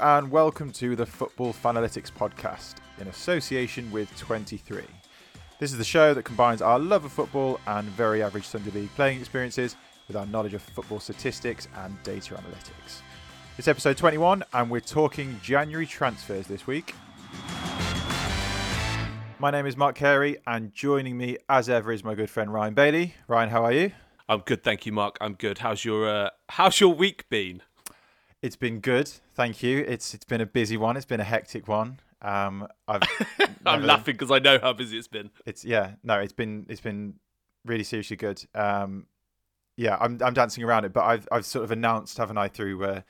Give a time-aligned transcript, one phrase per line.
[0.00, 4.84] And welcome to the Football Fanalytics podcast in association with Twenty3.
[5.58, 8.94] This is the show that combines our love of football and very average Sunday league
[8.94, 9.76] playing experiences
[10.08, 13.00] with our knowledge of football statistics and data analytics.
[13.58, 16.94] It's episode 21 and we're talking January transfers this week.
[19.38, 22.74] My name is Mark Carey and joining me as ever is my good friend Ryan
[22.74, 23.14] Bailey.
[23.28, 23.92] Ryan, how are you?
[24.28, 25.18] I'm good, thank you, Mark.
[25.20, 25.58] I'm good.
[25.58, 27.62] How's your uh, How's your week been?
[28.44, 29.78] It's been good, thank you.
[29.88, 30.98] It's it's been a busy one.
[30.98, 31.98] It's been a hectic one.
[32.20, 33.00] Um, I've
[33.64, 35.30] I'm laughing because I know how busy it's been.
[35.46, 37.14] It's yeah, no, it's been it's been
[37.64, 38.44] really seriously good.
[38.54, 39.06] Um,
[39.78, 42.84] yeah, I'm I'm dancing around it, but I've I've sort of announced, haven't I, through
[42.84, 43.00] uh,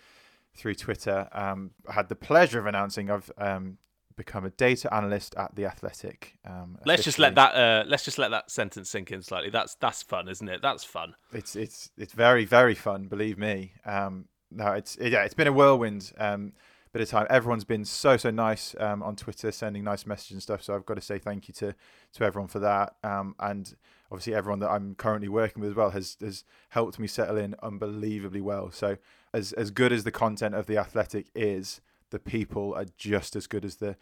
[0.55, 1.29] through Twitter.
[1.33, 3.79] Um, I had the pleasure of announcing I've um,
[4.17, 6.39] become a data analyst at the Athletic.
[6.47, 9.51] Um, Let's just let that uh, let's just let that sentence sink in slightly.
[9.51, 10.63] That's that's fun, isn't it?
[10.63, 11.17] That's fun.
[11.33, 13.73] It's it's it's very very fun, believe me.
[13.85, 16.13] Um, no, it's it, yeah, it's been a whirlwind.
[16.19, 16.53] Um,
[16.95, 17.27] bit of time.
[17.29, 20.63] Everyone's been so so nice um, on Twitter, sending nice messages and stuff.
[20.63, 21.75] So I've got to say thank you to
[22.15, 22.95] to everyone for that.
[23.03, 23.75] Um, and
[24.11, 27.57] obviously everyone that I'm currently working with as well has has helped me settle in
[27.63, 28.71] unbelievably well.
[28.71, 28.97] So
[29.33, 33.49] as as good as the content of the Athletic is, the people are just as
[33.49, 33.97] good as the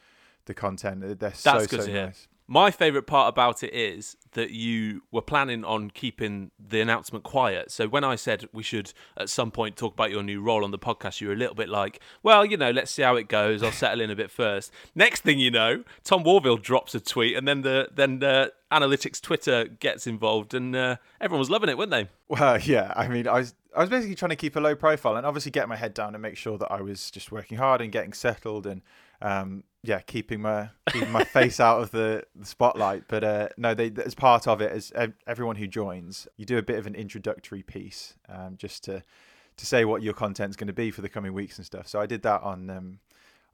[0.45, 1.01] the content.
[1.01, 2.29] They're That's so good so nice.
[2.47, 7.71] My favourite part about it is that you were planning on keeping the announcement quiet.
[7.71, 10.71] So when I said we should at some point talk about your new role on
[10.71, 13.29] the podcast, you were a little bit like, well, you know, let's see how it
[13.29, 13.63] goes.
[13.63, 14.73] I'll settle in a bit first.
[14.95, 19.21] Next thing you know, Tom Worville drops a tweet, and then the then the analytics
[19.21, 22.09] Twitter gets involved, and uh, everyone was loving it, weren't they?
[22.29, 22.93] Well, yeah.
[22.97, 25.51] I mean, I was I was basically trying to keep a low profile and obviously
[25.51, 28.13] get my head down and make sure that I was just working hard and getting
[28.13, 28.83] settled and
[29.21, 33.05] um, yeah, keeping my keeping my face out of the, the spotlight.
[33.09, 34.93] But uh, no, they as part of it, as
[35.27, 39.03] everyone who joins, you do a bit of an introductory piece um, just to
[39.57, 41.87] to say what your content's going to be for the coming weeks and stuff.
[41.89, 42.71] So I did that on.
[42.71, 42.99] Um,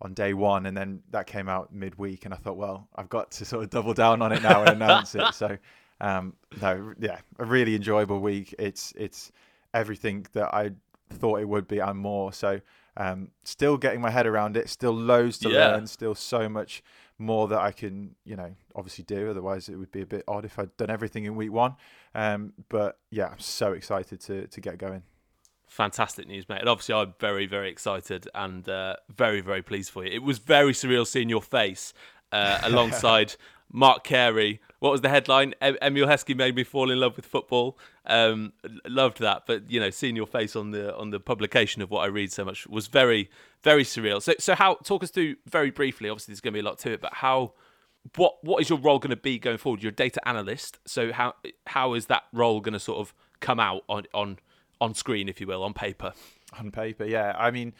[0.01, 3.33] on day one, and then that came out midweek, and I thought, well, I've got
[3.33, 5.35] to sort of double down on it now and announce it.
[5.35, 5.59] So,
[6.01, 8.55] um, no, yeah, a really enjoyable week.
[8.61, 9.33] It's it's
[9.75, 10.71] everything that I
[11.11, 12.33] thought it would be and more.
[12.33, 12.61] So,
[12.99, 14.69] um, still getting my head around it.
[14.69, 15.69] Still loads to Yeah.
[15.69, 15.87] learn.
[15.87, 16.83] Still so much
[17.17, 19.31] more that I can, you know, obviously do.
[19.31, 21.77] Otherwise, it would be a bit odd if I'd done everything in week one.
[22.15, 25.03] Um, but yeah, I'm so excited to to get going.
[25.67, 26.61] Fantastic news, mate.
[26.61, 30.11] And obviously, I'm very, very excited and uh, very, very pleased for you.
[30.11, 31.93] It was very surreal seeing your face
[32.33, 33.35] uh, alongside
[33.73, 34.61] Mark Carey.
[34.79, 35.55] What was the headline?
[35.61, 37.79] Em- Emile Heskey made me fall in love with football.
[38.07, 38.53] Um,
[38.87, 42.01] loved that, but you know, seeing your face on the on the publication of what
[42.01, 43.29] I read so much was very,
[43.63, 44.23] very surreal.
[44.23, 44.75] So, so how?
[44.77, 46.09] Talk us through very briefly.
[46.09, 47.53] Obviously, there's going to be a lot to it, but how?
[48.17, 49.83] What what is your role going to be going forward?
[49.83, 51.35] You're a data analyst, so how
[51.67, 54.39] how is that role going to sort of come out on on
[54.81, 56.15] on screen, if you will, on paper?
[56.59, 57.05] on paper.
[57.05, 57.75] Yeah, I mean,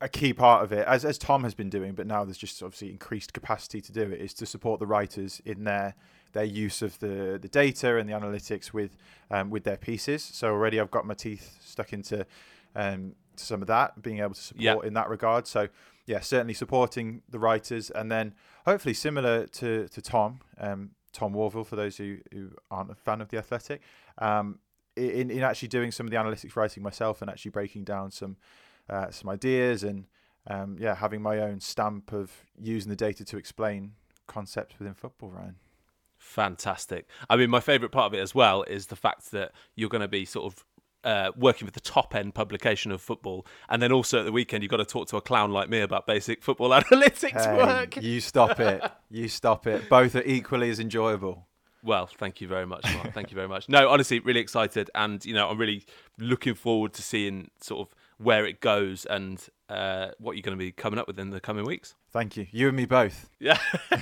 [0.00, 2.62] a key part of it, as as Tom has been doing, but now there's just
[2.62, 5.94] obviously increased capacity to do it, is to support the writers in their
[6.32, 8.96] their use of the the data and the analytics with
[9.30, 10.22] um, with their pieces.
[10.22, 12.26] So already I've got my teeth stuck into
[12.74, 14.86] um, to some of that, being able to support Yeah.
[14.88, 15.46] in that regard.
[15.46, 15.68] So
[16.06, 21.66] yeah, certainly supporting the writers, and then hopefully similar to to Tom, um, Tom Worville,
[21.66, 23.82] for those who, who aren't a fan of the Athletic,
[24.18, 24.60] um,
[24.96, 28.36] in in actually doing some of the analytics writing myself and actually breaking down some
[28.88, 30.06] uh, some ideas and
[30.48, 33.92] um, yeah, having my own stamp of using the data to explain
[34.26, 35.56] concepts within football, Ryan.
[36.18, 37.06] Fantastic.
[37.28, 40.02] I mean, my favourite part of it as well is the fact that you're going
[40.02, 40.64] to be sort of
[41.02, 44.62] uh, working with the top end publication of football, and then also at the weekend
[44.62, 47.96] you've got to talk to a clown like me about basic football analytics Hey, work.
[48.02, 48.82] you stop it.
[49.12, 49.88] You stop it.
[49.88, 51.48] Both are equally as enjoyable.
[51.82, 53.12] Well, thank you very much, Mark.
[53.12, 53.68] Thank you very much.
[53.68, 55.84] No, honestly, really excited, and you know, I'm really
[56.18, 60.62] looking forward to seeing sort of where it goes and uh, what you're going to
[60.62, 61.94] be coming up with in the coming weeks.
[62.10, 62.46] Thank you.
[62.50, 63.28] You and me both.
[63.38, 63.58] Yeah.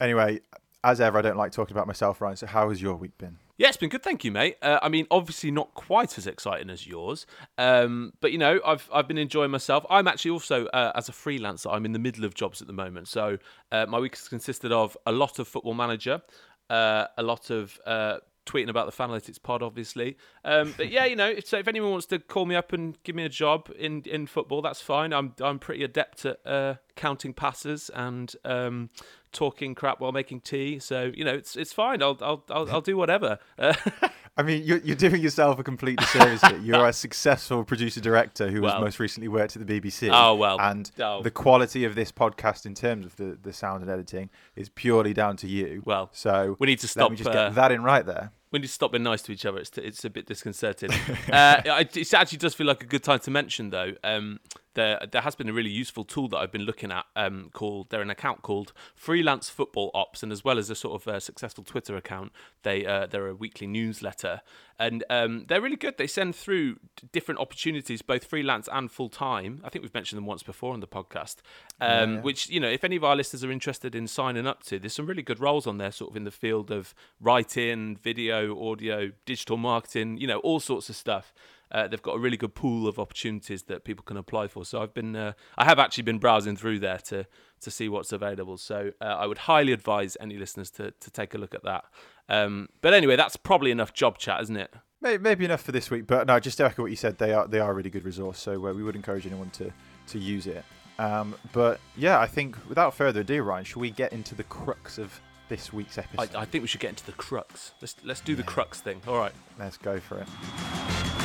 [0.00, 0.40] Anyway,
[0.82, 2.36] as ever, I don't like talking about myself, Ryan.
[2.36, 3.38] So, how has your week been?
[3.56, 4.56] Yeah, it's been good, thank you, mate.
[4.60, 7.24] Uh, I mean, obviously not quite as exciting as yours,
[7.56, 9.86] um, but you know, I've I've been enjoying myself.
[9.88, 12.72] I'm actually also uh, as a freelancer, I'm in the middle of jobs at the
[12.72, 13.06] moment.
[13.06, 13.38] So
[13.70, 16.20] uh, my week has consisted of a lot of Football Manager,
[16.68, 20.16] uh, a lot of uh, tweeting about the Fanalytics pod, obviously.
[20.44, 23.14] Um, but yeah, you know, so if anyone wants to call me up and give
[23.14, 25.12] me a job in, in football, that's fine.
[25.12, 28.90] I'm I'm pretty adept at uh, counting passes and um,
[29.34, 30.78] talking crap while making tea.
[30.78, 32.02] So you know, it's it's fine.
[32.02, 33.38] I'll I'll I'll, I'll do whatever.
[33.58, 33.74] Uh,
[34.36, 36.42] I mean, you're, you're doing yourself a complete disservice.
[36.60, 38.72] You're a successful producer director who Well.
[38.72, 40.10] has most recently worked at the BBC.
[40.12, 40.60] Oh, well.
[40.60, 41.22] And Oh.
[41.22, 45.12] the quality of this podcast in terms of the, the sound and editing is purely
[45.14, 45.82] down to you.
[45.84, 47.02] Well, so we need to stop.
[47.02, 48.32] Let me just uh, get that in right there.
[48.50, 49.58] we need to stop being nice to each other.
[49.58, 50.90] It's, it's a bit disconcerting.
[51.32, 53.92] uh, it it actually does feel like a good time to mention, though.
[54.02, 54.40] Um,
[54.74, 57.90] there, there has been a really useful tool that I've been looking at um, called,
[57.90, 61.20] they're an account called Freelance Football Ops, and as well as a sort of uh,
[61.20, 62.32] successful Twitter account,
[62.62, 64.42] they, uh, they're a weekly newsletter.
[64.78, 65.98] And um, they're really good.
[65.98, 66.78] They send through
[67.12, 69.60] different opportunities, both freelance and full time.
[69.64, 71.36] I think we've mentioned them once before on the podcast.
[71.80, 72.20] Um, Yeah, yeah.
[72.22, 74.92] Which, you know, if any of our listeners are interested in signing up to, there's
[74.92, 79.12] some really good roles on there, sort of in the field of writing, video, audio,
[79.24, 81.32] digital marketing, you know, all sorts of stuff.
[81.74, 84.64] Uh, they've got a really good pool of opportunities that people can apply for.
[84.64, 87.26] So I've been, uh, I have actually been browsing through there to
[87.60, 88.56] to see what's available.
[88.58, 91.84] So uh, I would highly advise any listeners to to take a look at that.
[92.28, 94.72] Um, but anyway, that's probably enough job chat, isn't it?
[95.00, 97.34] Maybe, maybe enough for this week, but no, just to echo what you said, they
[97.34, 98.38] are they are a really good resource.
[98.38, 99.72] So uh, we would encourage anyone to
[100.06, 100.64] to use it.
[100.98, 104.96] Um, but yeah, I think without further ado, Ryan, should we get into the crux
[104.96, 106.34] of this week's episode?
[106.36, 107.72] I think we should get into the crux.
[107.80, 109.02] Let's let's do the crux thing.
[109.08, 109.32] All right.
[109.58, 111.23] Let's go for it.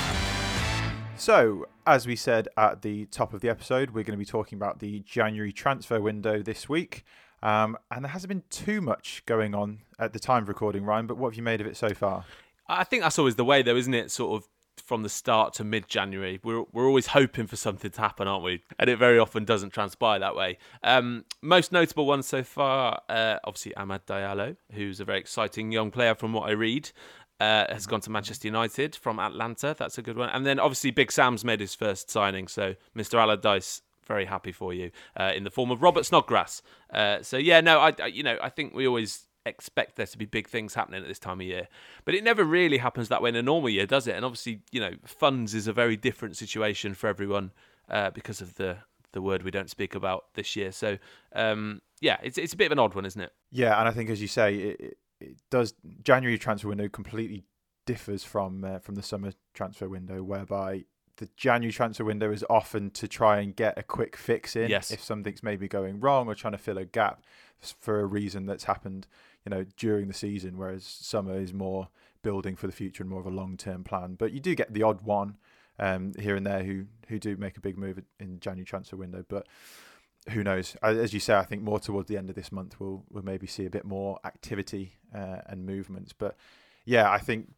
[1.19, 4.57] So, as we said at the top of the episode, we're going to be talking
[4.57, 7.04] about the January transfer window this week.
[7.44, 11.07] Um, and there hasn't been too much going on at the time of recording, Ryan,
[11.07, 12.24] but what have you made of it so far?
[12.69, 14.12] I think that's always the way, though, isn't it?
[14.12, 14.48] Sort of
[14.89, 18.63] from the start to mid-January, we're we're always hoping for something to happen, aren't we?
[18.80, 20.57] And it very often doesn't transpire that way.
[20.83, 25.92] Um, most notable ones so far, uh, obviously Amad Diallo, who's a very exciting young
[25.92, 26.92] player from what I read.
[27.39, 29.74] Uh, has gone to Manchester United from Atalanta.
[29.77, 30.27] That's a good one.
[30.30, 32.50] And then obviously Big Sam's made his first signing.
[32.50, 33.18] So Mr.
[33.18, 36.62] Allardyce, very happy for you uh, in the form of Robert Snodgrass.
[36.94, 40.18] Uh, so yeah, no, I, I you know I think we always expect there to
[40.18, 41.68] be big things happening at this time of year,
[42.03, 44.15] but it never really happens that way in a normal year, does it?
[44.15, 47.51] And obviously, you know, funds is a very different situation for everyone
[47.89, 48.77] uh, because of the
[49.12, 50.71] the word we don't speak about this year.
[50.71, 50.97] So
[51.33, 53.31] um, yeah, it's it's a bit of an odd one, isn't it?
[53.52, 55.73] Yeah, and I think as you say, it, it, does
[56.04, 57.44] January transfer window completely
[57.85, 60.85] differs from uh, from the summer transfer window, whereby
[61.18, 64.90] the January transfer window is often to try and get a quick fix in Yes.
[64.90, 67.23] if something's maybe going wrong or trying to fill a gap
[67.59, 69.06] for a reason that's happened,
[69.45, 70.57] you know, during the season.
[70.57, 71.90] Whereas summer is more
[72.21, 74.16] building for the future and more of a long term plan.
[74.16, 75.38] But you do get the odd one
[75.78, 79.26] um, here and there who who do make a big move in January transfer window,
[79.28, 79.47] but
[80.30, 80.76] who knows?
[80.81, 83.47] As you say, I think more towards the end of this month, we'll we'll maybe
[83.47, 86.14] see a bit more activity uh, and movements.
[86.14, 86.35] But
[86.85, 87.52] yeah, I think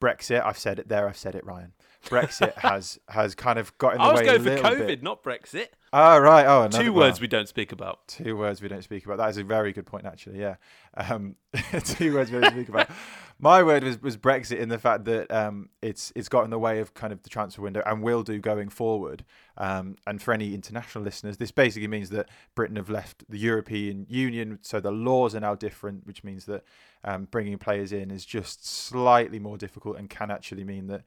[0.00, 0.44] Brexit.
[0.44, 1.08] I've said it there.
[1.08, 1.72] I've said it, Ryan.
[2.06, 4.08] Brexit has has kind of got in the way.
[4.08, 5.02] I was way going for COVID, bit.
[5.02, 5.68] not Brexit.
[5.92, 6.44] Oh right.
[6.46, 8.06] Oh, another, Two well, words we don't speak about.
[8.08, 9.18] Two words we don't speak about.
[9.18, 10.40] That is a very good point, actually.
[10.40, 10.56] Yeah,
[10.96, 11.36] um,
[11.84, 12.90] two words we don't speak about.
[13.38, 16.58] My word was, was Brexit in the fact that um, it's it's got in the
[16.58, 19.24] way of kind of the transfer window and will do going forward.
[19.58, 24.06] Um, and for any international listeners, this basically means that Britain have left the European
[24.08, 26.64] Union, so the laws are now different, which means that
[27.04, 31.02] um, bringing players in is just slightly more difficult and can actually mean that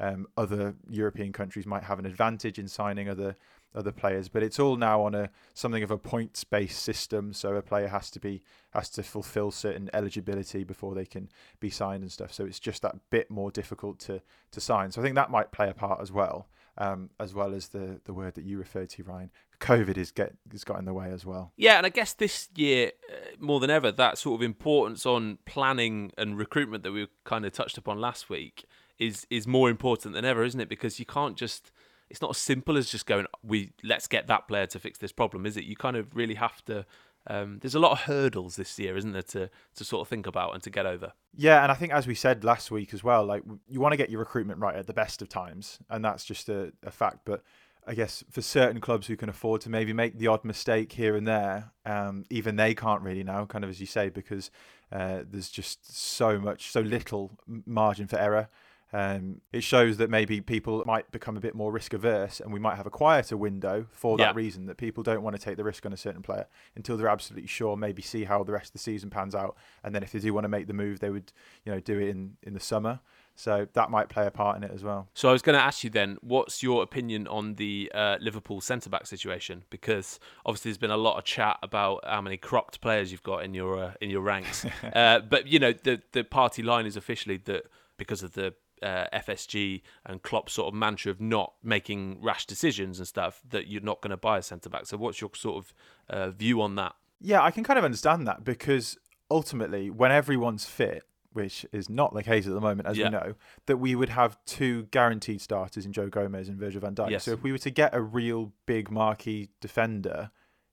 [0.00, 3.36] um, other European countries might have an advantage in signing other
[3.74, 4.28] other players.
[4.28, 7.32] But it's all now on a something of a points based system.
[7.32, 11.28] So a player has to be has to fulfil certain eligibility before they can
[11.60, 12.32] be signed and stuff.
[12.32, 14.90] So it's just that bit more difficult to to sign.
[14.90, 16.48] So I think that might play a part as well.
[16.78, 19.30] um, as well as the the word that you referred to, Ryan.
[19.60, 21.52] COVID is get has got in the way as well.
[21.56, 25.38] Yeah, and I guess this year uh, more than ever, that sort of importance on
[25.44, 28.64] planning and recruitment that we kind of touched upon last week
[28.98, 30.68] is is more important than ever, isn't it?
[30.68, 31.72] Because you can't just
[32.10, 35.12] it's not as simple as just going we let's get that player to fix this
[35.12, 35.64] problem, is it?
[35.64, 36.86] You kind of really have to.
[37.26, 40.26] Um, there's a lot of hurdles this year, isn't there, to to sort of think
[40.26, 41.12] about and to get over.
[41.34, 43.96] Yeah, and I think as we said last week as well, like you want to
[43.96, 47.20] get your recruitment right at the best of times, and that's just a, a fact.
[47.24, 47.42] But
[47.86, 51.16] I guess for certain clubs who can afford to maybe make the odd mistake here
[51.16, 54.50] and there, um, even they can't really now, kind of as you say, because
[54.92, 57.30] uh, there's just so much, so little
[57.66, 58.48] margin for error.
[58.92, 62.58] Um, it shows that maybe people might become a bit more risk averse, and we
[62.58, 64.32] might have a quieter window for that Yeah.
[64.34, 67.08] reason that people don't want to take the risk on a certain player until they're
[67.08, 67.76] absolutely sure.
[67.76, 70.32] Maybe see how the rest of the season pans out, and then if they do
[70.32, 71.32] want to make the move, they would,
[71.64, 73.00] you know, do it in in the summer.
[73.34, 75.06] So that might play a part in it as well.
[75.14, 78.60] So I was going to ask you then, what's your opinion on the uh, Liverpool
[78.60, 79.62] centre back situation?
[79.70, 83.44] Because obviously there's been a lot of chat about how many cropped players you've got
[83.44, 84.64] in your uh, in your ranks.
[84.94, 87.66] uh, but you know the the party line is officially that
[87.96, 92.98] because of the uh, FSG and Klopp's sort of mantra of not making rash decisions
[92.98, 94.86] and stuff, that you're not going to buy a centre back.
[94.86, 95.74] So what's your sort of
[96.08, 96.94] uh, view on that?
[97.20, 98.96] Yeah, I can kind of understand that because
[99.30, 103.04] ultimately, when everyone's fit, which is not the case at the moment, as Yeah.
[103.06, 103.34] we know,
[103.66, 107.10] that we would have two guaranteed starters in Joe Gomez and Virgil van Dijk.
[107.10, 107.24] Yes.
[107.24, 110.30] So if we were to get a real big marquee defender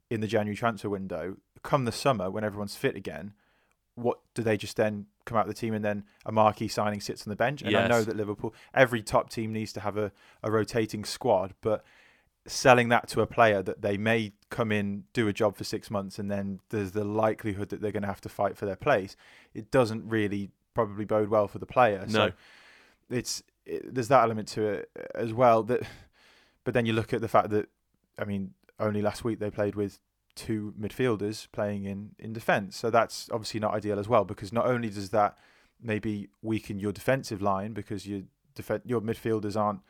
[0.10, 3.34] in the January transfer window, come the summer when everyone's fit again,
[3.96, 7.02] what do they just then come out of the team and then a marquee signing
[7.02, 7.62] sits on the bench?
[7.62, 10.12] And I know that Liverpool, every top team needs to have a,
[10.44, 11.84] a rotating squad, but
[12.48, 15.90] selling that to a player that they may come in, do a job for six
[15.90, 18.76] months, and then there's the likelihood that they're going to have to fight for their
[18.76, 19.16] place,
[19.54, 22.06] it doesn't really probably bode well for the player.
[22.08, 22.28] No.
[22.28, 22.34] So
[23.10, 25.64] it's it, there's that element to it as well.
[25.64, 25.82] That,
[26.64, 27.68] but then you look at the fact that,
[28.20, 30.00] I mean, only last week they played with
[30.36, 34.66] two midfielders playing in in defence, so that's obviously not ideal as well because not
[34.66, 35.38] only does that
[35.82, 38.22] maybe weaken your defensive line because your
[38.56, 39.82] def- your midfielders aren't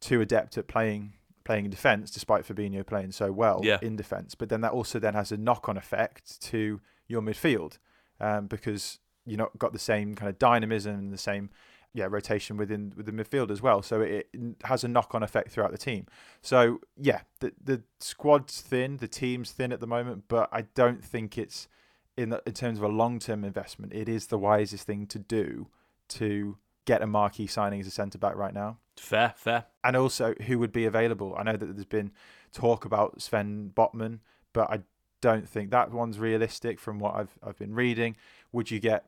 [0.00, 1.12] too adept at playing
[1.44, 3.78] playing in defence, despite Fabinho playing so well Yeah.
[3.82, 4.34] in defence.
[4.34, 7.76] But then that also then has a knock on effect to your midfield
[8.18, 11.50] um, because you're not got the same kind of dynamism and the same
[11.94, 13.80] yeah rotation within with the midfield as well.
[13.80, 16.06] So it, it has a knock on effect throughout the team.
[16.42, 21.02] So yeah, the the squad's thin, the team's thin at the moment, but I don't
[21.02, 21.68] think it's
[22.16, 23.92] in the, in terms of a long term investment.
[23.94, 25.68] It is the wisest thing to do
[26.08, 28.78] to get a marquee signing as a centre back right now.
[28.96, 29.64] Fair, fair.
[29.82, 31.34] And also, who would be available?
[31.36, 32.12] I know that there's been
[32.52, 34.20] talk about Sven Botman,
[34.52, 34.80] but I
[35.20, 38.16] don't think that one's realistic from what I've I've been reading.
[38.52, 39.06] Would you get,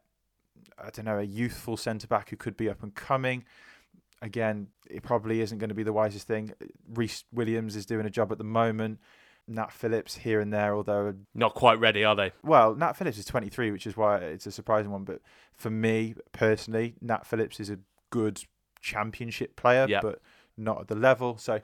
[0.78, 3.44] I don't know, a youthful centre back who could be up and coming?
[4.22, 6.52] Again, it probably isn't going to be the wisest thing.
[6.94, 8.98] Rhys Williams is doing a job at the moment.
[9.48, 12.32] Nat Phillips here and there, although Not quite ready, are they?
[12.42, 15.04] well, Nat Phillips is 23, which is why it's a surprising one.
[15.04, 15.20] But
[15.54, 17.78] for me personally, Nat Phillips is a
[18.10, 18.42] good
[18.80, 20.00] championship player, Yeah.
[20.02, 20.20] but
[20.56, 21.36] not at the level.
[21.38, 21.60] So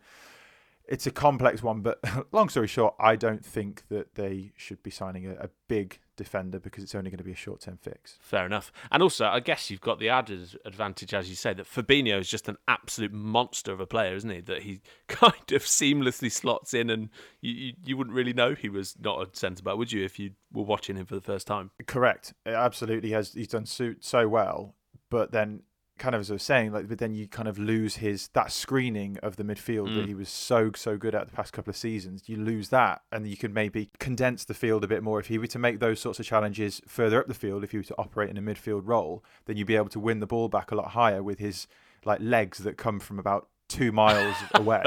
[0.87, 1.81] it's a complex one.
[1.81, 1.99] But
[2.33, 6.59] long story short, I don't think that they should be signing a, a big defender
[6.59, 8.19] because it's only going to be a short term fix.
[8.21, 8.73] Fair enough.
[8.91, 12.29] And also, I guess you've got the added advantage, as you say, that Fabinho is
[12.29, 14.41] just an absolute monster of a player, isn't he?
[14.41, 18.69] That he kind of seamlessly slots in, and you, you, you wouldn't really know he
[18.69, 21.47] was not a centre back, would you, if you were watching him for the first
[21.47, 21.71] time?
[21.87, 22.35] Correct.
[22.47, 23.33] Absolutely has.
[23.33, 24.75] He's done so, so well,
[25.11, 25.63] but then
[26.03, 28.51] kind of as I was saying, like, but then you kind of lose his that
[28.51, 29.97] screening of the midfield Mm.
[29.97, 32.29] that he was so so good at the past couple of seasons.
[32.29, 35.39] You lose that, and you could maybe condense the field a bit more if he
[35.39, 37.63] were to make those sorts of challenges further up the field.
[37.65, 40.19] If he were to operate in a midfield role, then you'd be able to win
[40.21, 41.67] the ball back a lot higher with his
[42.05, 44.83] like legs that come from about two miles away.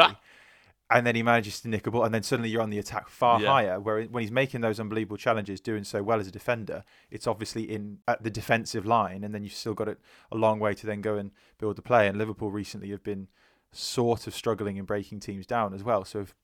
[0.92, 3.10] And then he manages to nick a ball, and then suddenly you're on the attack
[3.10, 3.48] far Yeah.
[3.48, 3.80] higher.
[3.80, 7.64] Where when he's making those unbelievable challenges, doing so well as a defender, it's obviously
[7.64, 10.00] in at the defensive line, and then you've still got it
[10.32, 12.08] a long way to then go and build the play.
[12.08, 13.30] And Liverpool recently have been
[13.72, 16.06] sort of struggling in breaking teams down as well.
[16.06, 16.36] So if,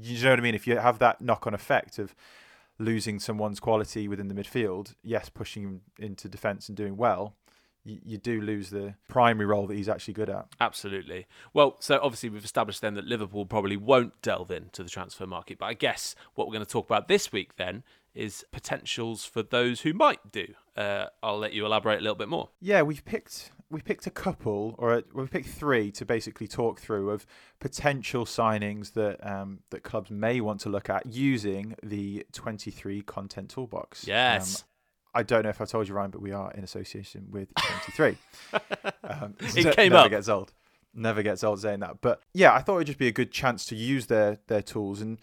[0.00, 0.54] you know what I mean?
[0.54, 2.14] If you have that knock-on effect of
[2.78, 7.34] losing someone's quality within the midfield, yes, pushing into defence and doing well,
[8.04, 10.46] you, do lose the primary role that he's actually good at.
[10.60, 11.26] Absolutely.
[11.52, 15.58] Well, so obviously we've established then that Liverpool probably won't delve into the transfer market,
[15.58, 17.82] but I guess what we're going to talk about this week then
[18.14, 20.54] is potentials for those who might do.
[20.76, 22.48] Uh, I'll let you elaborate a little bit more.
[22.60, 26.80] Yeah, we've picked we picked a couple, or a, we picked three to basically talk
[26.80, 27.26] through of
[27.60, 33.50] potential signings that um, that clubs may want to look at using the Twenty3 content
[33.50, 34.06] toolbox.
[34.06, 34.62] Yes.
[34.62, 34.67] Um,
[35.18, 38.16] I don't know if I told you, Ryan, but we are in association with Twenty3.
[39.02, 40.10] um, It came never up.
[40.10, 40.52] gets old.
[40.94, 42.00] Never gets old saying that.
[42.00, 45.00] But yeah, I thought it'd just be a good chance to use their their tools,
[45.00, 45.18] and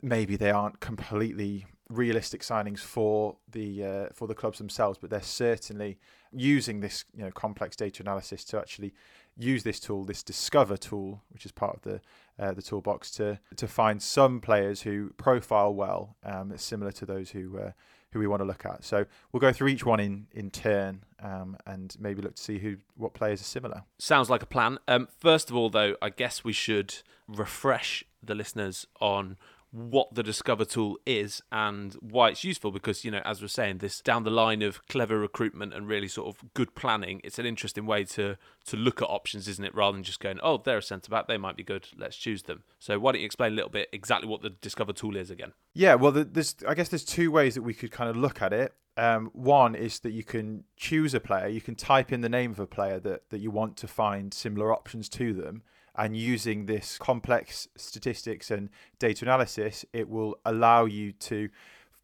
[0.00, 5.20] maybe they aren't completely realistic signings for the uh, for the clubs themselves, but they're
[5.20, 5.98] certainly
[6.32, 8.94] using this you know complex data analysis to actually
[9.36, 12.00] use this tool, this Discover tool, which is part of the
[12.38, 17.30] uh, the toolbox, to to find some players who profile well, um, similar to those
[17.30, 17.72] who uh,
[18.12, 18.84] who we want to look at.
[18.84, 22.58] So we'll go through each one in in turn um, and maybe look to see
[22.58, 23.84] who what players are similar.
[23.98, 24.78] Sounds like a plan.
[24.86, 26.94] Um, first of all, though, I guess we should
[27.26, 29.36] refresh the listeners on
[29.72, 33.78] what the Discover tool is and why it's useful because, you know, as we're saying,
[33.78, 37.46] this down the line of clever recruitment and really sort of good planning, it's an
[37.46, 38.36] interesting way to
[38.66, 39.74] to look at options, isn't it?
[39.74, 42.42] Rather than just going, oh, they're a centre back, they might be good, let's choose
[42.42, 42.62] them.
[42.78, 45.54] So why don't you explain a little bit exactly what the Discover tool is again?
[45.72, 48.52] Yeah, well, there's I guess there's two ways that we could kind of look at
[48.52, 48.74] it.
[48.98, 52.50] Um, one is that you can choose a player, you can type in the name
[52.50, 55.62] of a player that, that you want to find similar options to them,
[55.96, 61.48] and using this complex statistics and data analysis, it will allow you to,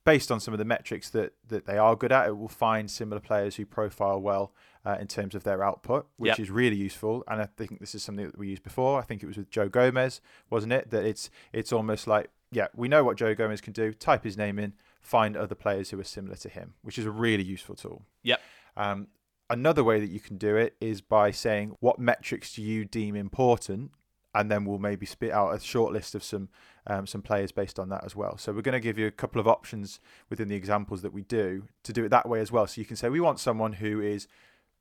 [0.04, 2.90] based on some of the metrics that, that they are good at, it will find
[2.90, 4.52] similar players who profile well
[4.84, 6.40] uh, in terms of their output, which Yep.
[6.40, 7.24] is really useful.
[7.28, 8.98] And I think this is something that we used before.
[8.98, 10.90] I think it was with Joe Gomez, wasn't it?
[10.90, 13.92] That it's it's almost like yeah, we know what Joe Gomez can do.
[13.92, 17.10] Type his name in, find other players who are similar to him, which is a
[17.10, 18.04] really useful tool.
[18.22, 18.40] Yep.
[18.76, 19.08] Um,
[19.50, 23.16] another way that you can do it is by saying what metrics do you deem
[23.16, 23.92] important,
[24.34, 26.48] and then we'll maybe spit out a short list of some
[26.86, 28.38] um, some players based on that as well.
[28.38, 30.00] So we're going to give you a couple of options
[30.30, 32.66] within the examples that we do to do it that way as well.
[32.66, 34.26] So you can say we want someone who is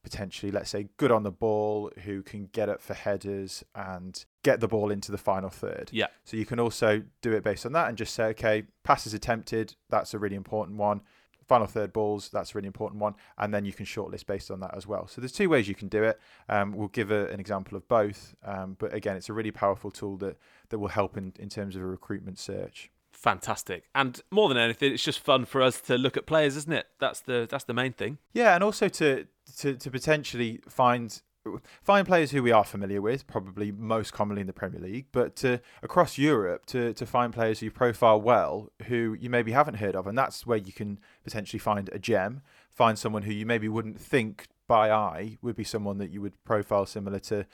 [0.04, 4.62] potentially, let's say, good on the ball, who can get up for headers and get
[4.62, 5.90] the ball into the final third.
[5.92, 6.08] Yeah.
[6.24, 9.76] So you can also do it based on that and just say, okay, passes attempted,
[9.90, 11.02] that's a really important one.
[11.48, 13.16] Final third balls, that's a really important one.
[13.38, 15.08] And then you can shortlist based on that as well.
[15.08, 16.20] So there's two ways you can do it.
[16.50, 18.36] Um, we'll give a, an example of both.
[18.44, 20.38] Um, but again, it's a really powerful tool that,
[20.70, 22.92] that will help in, in terms of a recruitment search.
[23.14, 23.86] Fantastic.
[23.96, 26.86] And more than anything, it's just fun for us to look at players, isn't it?
[27.00, 28.20] That's the that's the main thing.
[28.32, 29.26] Yeah, and also to
[29.58, 31.20] to, to potentially find
[31.82, 35.36] find players who we are familiar with, probably most commonly in the Premier League, but
[35.38, 39.96] to across Europe to to find players who profile well, who you maybe haven't heard
[39.96, 43.68] of, and that's where you can potentially find a gem, find someone who you maybe
[43.68, 47.46] wouldn't think by eye would be someone that you would profile similar to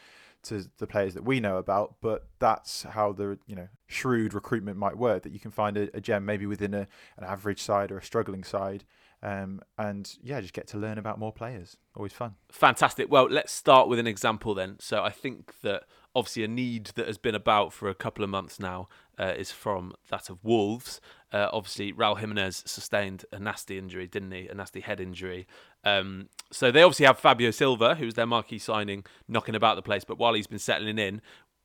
[0.44, 4.78] to the players that we know about, but that's how the you know shrewd recruitment
[4.78, 5.24] might work.
[5.24, 8.04] That you can find a, a gem maybe within a, an average side or a
[8.04, 8.84] struggling side,
[9.24, 11.78] um, and yeah, just get to learn about more players.
[11.96, 12.36] Always fun.
[12.52, 13.10] Fantastic.
[13.10, 14.76] Well, let's start with an example then.
[14.80, 15.84] So I think that
[16.14, 19.50] obviously a need that has been about for a couple of months now uh, is
[19.50, 21.00] from that of Wolves.
[21.32, 24.48] Uh, obviously, Raul Jimenez sustained a nasty injury, didn't he?
[24.48, 25.48] A nasty head injury.
[25.86, 30.04] Um, so they obviously have Fabio Silva, who's their marquee signing, knocking about the place.
[30.04, 31.22] But while he's been settling in,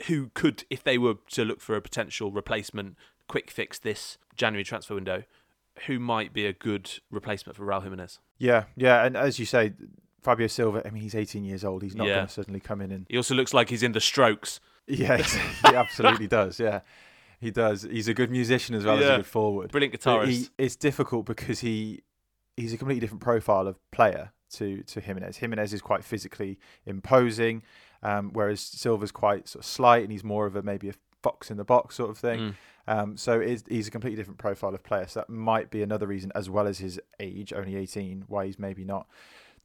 [0.07, 4.63] who could, if they were to look for a potential replacement, quick fix this January
[4.63, 5.25] transfer window,
[5.87, 8.19] who might be a good replacement for Raul Jimenez?
[8.39, 9.73] Yeah, yeah, and as you say,
[10.23, 10.83] Fabio Silva.
[10.87, 11.83] I mean, he's 18 years old.
[11.83, 12.15] He's not Yeah.
[12.17, 14.61] going to suddenly come in and He also looks like he's in the Strokes.
[14.87, 15.17] Yeah,
[15.67, 16.59] he absolutely does.
[16.59, 16.81] Yeah,
[17.41, 17.83] he does.
[17.83, 19.71] He's a good musician as well as a good forward.
[19.71, 20.27] Brilliant guitarist.
[20.29, 22.03] He, it's difficult because he
[22.57, 25.37] he's a completely different profile of player to to Jimenez.
[25.39, 27.63] Jimenez is quite physically imposing,
[28.03, 31.51] um, whereas Silva's quite sort of slight and he's more of a maybe a fox
[31.51, 32.41] in the box sort of thing.
[32.41, 32.55] Mm.
[32.87, 35.07] Um, so he's a completely different profile of player.
[35.07, 38.59] So that might be another reason, as well as his age, only 18, why he's
[38.59, 39.07] maybe not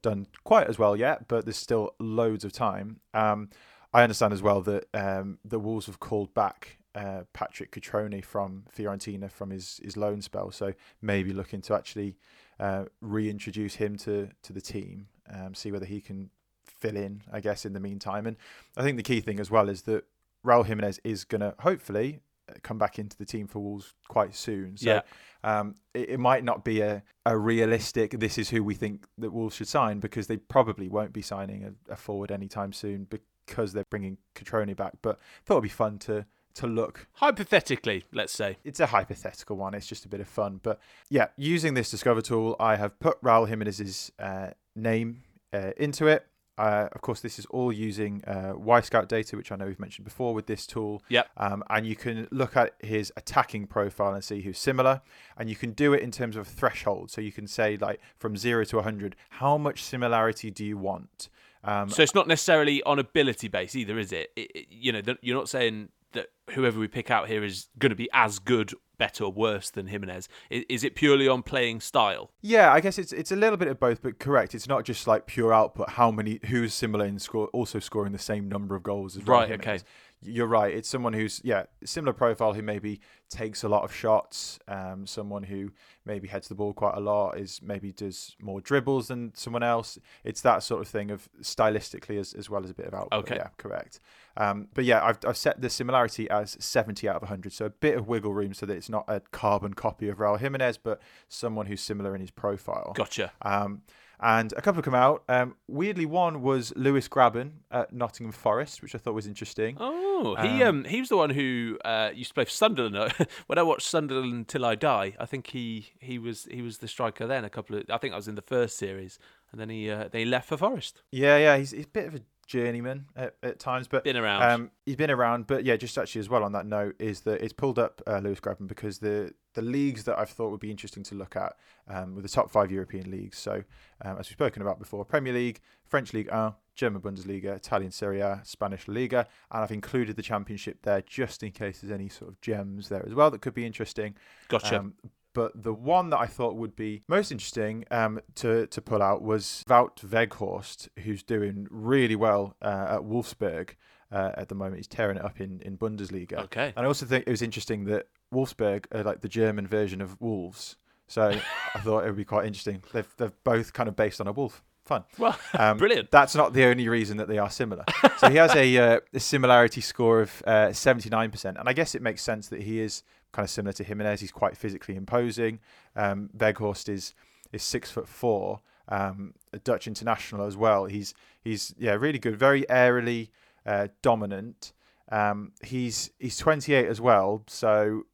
[0.02, 1.26] done quite as well yet.
[1.26, 3.00] But there's still loads of time.
[3.14, 3.48] Um,
[3.94, 8.64] I understand as well that um, the Wolves have called back uh, Patrick Cutrone from
[8.76, 12.16] Fiorentina from his, his loan spell, so maybe looking to actually
[12.60, 16.30] uh, reintroduce him to to the team, um, see whether he can
[16.64, 18.26] fill in, I guess, in the meantime.
[18.26, 18.36] And
[18.76, 20.04] I think the key thing as well is that
[20.44, 24.34] Raul Jimenez is going to hopefully uh, come back into the team for Wolves quite
[24.34, 24.76] soon.
[24.76, 25.00] So Yeah.
[25.42, 29.32] um, it, it might not be a, a realistic, this is who we think that
[29.32, 33.72] Wolves should sign because they probably won't be signing a, a forward anytime soon because
[33.72, 34.92] they're bringing Cutrone back.
[35.02, 37.08] But I thought it'd be fun to to look.
[37.14, 38.58] Hypothetically, let's say.
[38.62, 39.74] It's a hypothetical one.
[39.74, 40.60] It's just a bit of fun.
[40.62, 40.78] But
[41.10, 46.24] yeah, using this Discover tool, I have put Raul Jimenez's uh, name uh, into it.
[46.56, 50.04] Uh, of course, this is all using uh, Wyscout data, which I know we've mentioned
[50.04, 51.02] before with this tool.
[51.08, 51.28] Yep.
[51.36, 55.00] Um, and you can look at his attacking profile and see who's similar.
[55.36, 57.10] And you can do it in terms of threshold.
[57.10, 61.28] So you can say, like, from zero to 100, how much similarity do you want?
[61.64, 64.30] Um, So it's not necessarily on ability base either, is it?
[64.36, 67.68] It- it- you know, that- you're not saying that whoever we pick out here is
[67.78, 70.28] going to be as good better or worse than Jimenez?
[70.50, 72.30] Is, is it purely on playing style?
[72.40, 74.54] Yeah, I guess it's it's a little bit of both, but correct.
[74.54, 75.90] It's not just like pure output.
[75.90, 76.40] How many?
[76.46, 77.48] Who's similar in score?
[77.48, 79.78] Also scoring the same number of goals as Right, Raul okay.
[80.24, 80.74] You're right.
[80.74, 84.58] It's someone who's yeah similar profile who maybe takes a lot of shots.
[84.68, 85.72] Um, someone who
[86.04, 89.98] maybe heads the ball quite a lot is maybe does more dribbles than someone else.
[90.24, 93.24] It's that sort of thing of stylistically as, as well as a bit of output.
[93.24, 93.36] Okay.
[93.36, 94.00] Yeah, correct.
[94.36, 97.70] Um, but yeah, I've, I've set the similarity as 70 out of 100, so a
[97.70, 101.00] bit of wiggle room so that it's not a carbon copy of Raul Jimenez, but
[101.28, 102.92] someone who's similar in his profile.
[102.94, 103.32] Gotcha.
[103.42, 103.82] Um,
[104.24, 105.22] and a couple have come out.
[105.28, 109.76] Um, weirdly, one was Lewis Grabban at Nottingham Forest, which I thought was interesting.
[109.78, 113.12] Oh, he um, he was the one who uh, used to play for Sunderland.
[113.46, 116.88] when I watched Sunderland Until I Die, I think he, he was he was the
[116.88, 117.44] striker then.
[117.44, 119.18] A couple of I think I was in the first series,
[119.52, 121.02] and then he uh, then he left for Forest.
[121.12, 124.42] Yeah, yeah, he's, he's a bit of a journeyman at, at times, but Been around.
[124.42, 127.42] Um, he's been around, but yeah, just actually as well on that note is that
[127.42, 130.70] it's pulled up uh, Lewis Grabban because the the leagues that I've thought would be
[130.70, 131.56] interesting to look at
[131.88, 133.38] um, were the top five European leagues.
[133.38, 133.64] So
[134.02, 138.20] um, as we've spoken about before, Premier League, French League 1, German Bundesliga, Italian Serie
[138.20, 142.30] A, Spanish Liga, and I've included the Championship there just in case there's any sort
[142.30, 144.14] of gems there as well that could be interesting.
[144.48, 144.80] Gotcha.
[144.80, 144.94] Um,
[145.34, 149.20] but the one that I thought would be most interesting um, to to pull out
[149.20, 153.70] was Wout Weghorst, who's doing really well uh, at Wolfsburg
[154.12, 154.76] uh, at the moment.
[154.76, 156.44] He's tearing it up in, in Bundesliga.
[156.44, 156.72] Okay.
[156.76, 160.20] And I also think it was interesting that Wolfsburg are like the German version of
[160.20, 160.76] Wolves.
[161.06, 161.28] So
[161.74, 162.82] I thought it would be quite interesting.
[162.92, 164.62] They've, they're both kind of based on a wolf.
[164.84, 165.04] Fun.
[165.18, 166.10] Well, Um, brilliant.
[166.10, 167.84] That's not the only reason that they are similar.
[168.18, 171.58] so he has a, uh, a similarity score of uh, 79%.
[171.58, 174.20] And I guess it makes sense that he is kind of similar to Jimenez.
[174.20, 175.60] He's quite physically imposing.
[175.96, 177.14] Um, Weghorst is,
[177.52, 180.84] is six foot four, um, a Dutch international as well.
[180.84, 183.30] He's, he's yeah, really good, very airily
[183.64, 184.72] uh, dominant.
[185.10, 187.42] Um, he's, he's 28 as well.
[187.46, 188.04] So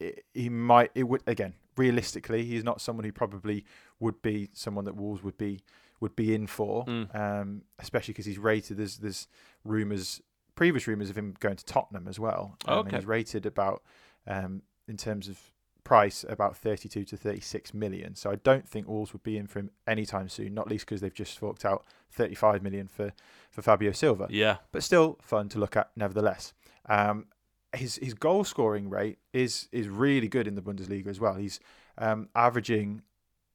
[0.00, 3.64] it, he might, it would, again, realistically, he's not someone who probably
[4.00, 5.60] would be someone that Wolves would be
[6.00, 7.14] would be in for, Mm.
[7.14, 8.78] um, especially because he's rated.
[8.78, 9.28] There's there's
[9.64, 10.22] rumours,
[10.54, 12.56] previous rumours of him going to Tottenham as well.
[12.66, 12.96] Um, Okay.
[12.96, 13.82] he's rated about
[14.26, 15.38] um, in terms of
[15.84, 18.14] price about 32 to 36 million.
[18.14, 20.54] So I don't think Wolves would be in for him anytime soon.
[20.54, 23.12] Not least because they've just forked out 35 million for
[23.50, 24.26] for Fabio Silva.
[24.30, 24.56] Yeah.
[24.72, 26.54] but still fun to look at nevertheless.
[26.88, 27.26] Um,
[27.74, 31.34] his his goal scoring rate is is really good in the Bundesliga as well.
[31.34, 31.60] He's
[31.98, 33.02] um, averaging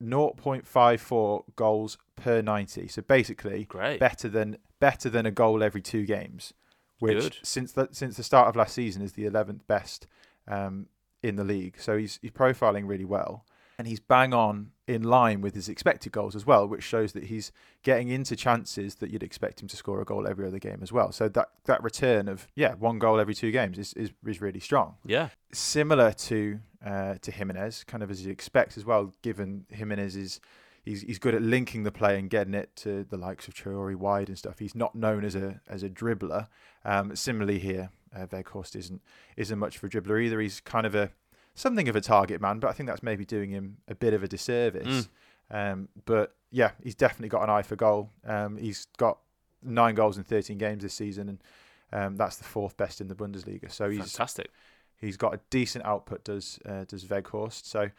[0.01, 2.87] 0.54 goals per 90.
[2.87, 3.99] So basically, Great.
[3.99, 6.53] better than better than a goal every two games,
[6.99, 7.37] which Good.
[7.43, 10.07] since the since the start of last season is the 11th best
[10.47, 10.87] um,
[11.23, 11.79] in the league.
[11.79, 13.45] So he's he's profiling really well,
[13.77, 17.25] and he's bang on in line with his expected goals as well, which shows that
[17.25, 17.51] he's
[17.83, 20.91] getting into chances that you'd expect him to score a goal every other game as
[20.91, 21.11] well.
[21.11, 24.59] So that that return of yeah one goal every two games is is, is really
[24.59, 25.29] strong Yeah.
[25.51, 30.39] similar to uh, to Jimenez, kind of as you expect as well, given Jimenez is
[30.83, 33.95] he's he's good at linking the play and getting it to the likes of Traore
[33.95, 34.59] wide and stuff.
[34.59, 36.47] He's not known as a as a dribbler.
[36.83, 39.01] Um, similarly here, uh, Weghorst isn't
[39.35, 40.39] isn't much for a dribbler either.
[40.39, 41.09] He's kind of a
[41.55, 44.23] something of a target man, but I think that's maybe doing him a bit of
[44.23, 45.07] a disservice.
[45.49, 48.11] Um, but yeah, he's definitely got an eye for goal.
[48.25, 49.17] Um, he's got
[49.63, 51.43] nine goals in 13 games this season, and
[51.91, 53.71] um, that's the fourth best in the Bundesliga.
[53.71, 54.51] So he's Fantastic.
[54.97, 56.23] He's got a decent output.
[56.23, 57.65] Does uh, does Weghorst?
[57.65, 57.89] So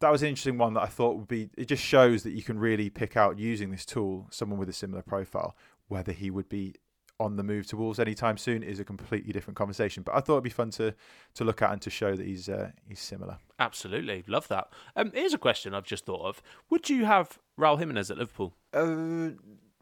[0.00, 1.48] that was an interesting one that I thought would be.
[1.56, 4.72] It just shows that you can really pick out using this tool someone with a
[4.72, 5.56] similar profile.
[5.88, 6.74] Whether he would be
[7.20, 10.02] on the move to Wolves anytime soon is a completely different conversation.
[10.02, 10.94] But I thought it'd be fun to
[11.34, 13.38] to look at and to show that he's uh, he's similar.
[13.58, 14.24] Absolutely.
[14.26, 14.68] Love that.
[14.96, 16.42] Um, here's a question I've just thought of.
[16.70, 18.54] Would you have Raul Jimenez at Liverpool?
[18.72, 19.30] Uh,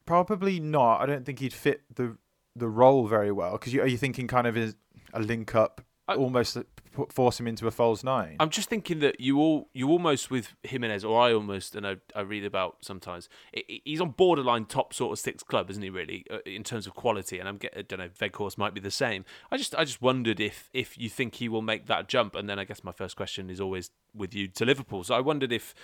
[0.05, 1.01] probably not.
[1.01, 2.17] I don't think he'd fit the
[2.55, 3.53] the role very well.
[3.53, 6.59] Because you, are you thinking kind of a link up, almost
[6.93, 8.37] put, force him into a false nine?
[8.39, 11.97] I'm just thinking that you all you almost with Jimenez, or I almost, and I,
[12.15, 13.29] I read about sometimes.
[13.57, 15.91] i i- he's on borderline top sort of six club, isn't he?
[15.91, 17.39] Really, uh, in terms of quality.
[17.39, 18.09] And I'm get, I don't know.
[18.09, 19.25] Weghorst might be the same.
[19.51, 22.35] I just I just wondered if if you think he will make that jump.
[22.35, 25.05] And then I guess my first question is always with you to Liverpool.
[25.05, 25.75] So I wondered if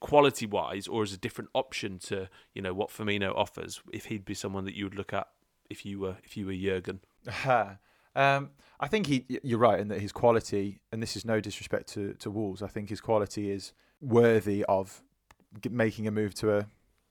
[0.00, 4.24] quality wise, or as a different option to you know what Firmino offers, if he'd
[4.24, 5.28] be someone that you would look at
[5.70, 7.00] if you were if you were Jurgen.
[8.14, 9.24] um, I think he.
[9.42, 12.62] You're right in that his quality, and this is no disrespect to to Wolves.
[12.62, 15.02] I think his quality is worthy of
[15.70, 16.66] making a move to a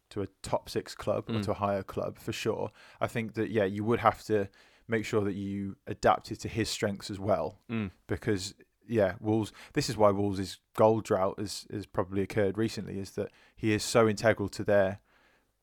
[0.09, 1.43] to a top six club or Mm.
[1.45, 2.71] to a higher club for sure.
[2.99, 4.49] I think that yeah, you would have to
[4.87, 7.91] make sure that you adapt it to his strengths as well, Mm.
[8.07, 8.53] because
[8.87, 9.53] yeah, Wolves.
[9.73, 12.99] This is why Wolves' goal drought has has probably occurred recently.
[12.99, 14.99] Is that he is so integral to their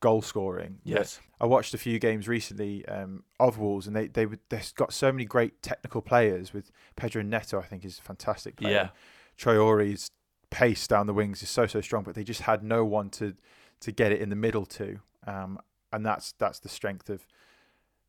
[0.00, 0.78] goal scoring.
[0.84, 1.20] Yes.
[1.40, 5.12] I watched a few games recently um, of Wolves, and they they they've got so
[5.12, 6.52] many great technical players.
[6.52, 8.72] With Pedro Neto, I think is a fantastic player.
[8.72, 8.88] Yeah.
[9.36, 10.10] Traore's
[10.50, 13.34] pace down the wings is so so strong, but they just had no one to
[13.80, 15.58] to get it in the middle to, um,
[15.92, 17.26] and that's that's the strength of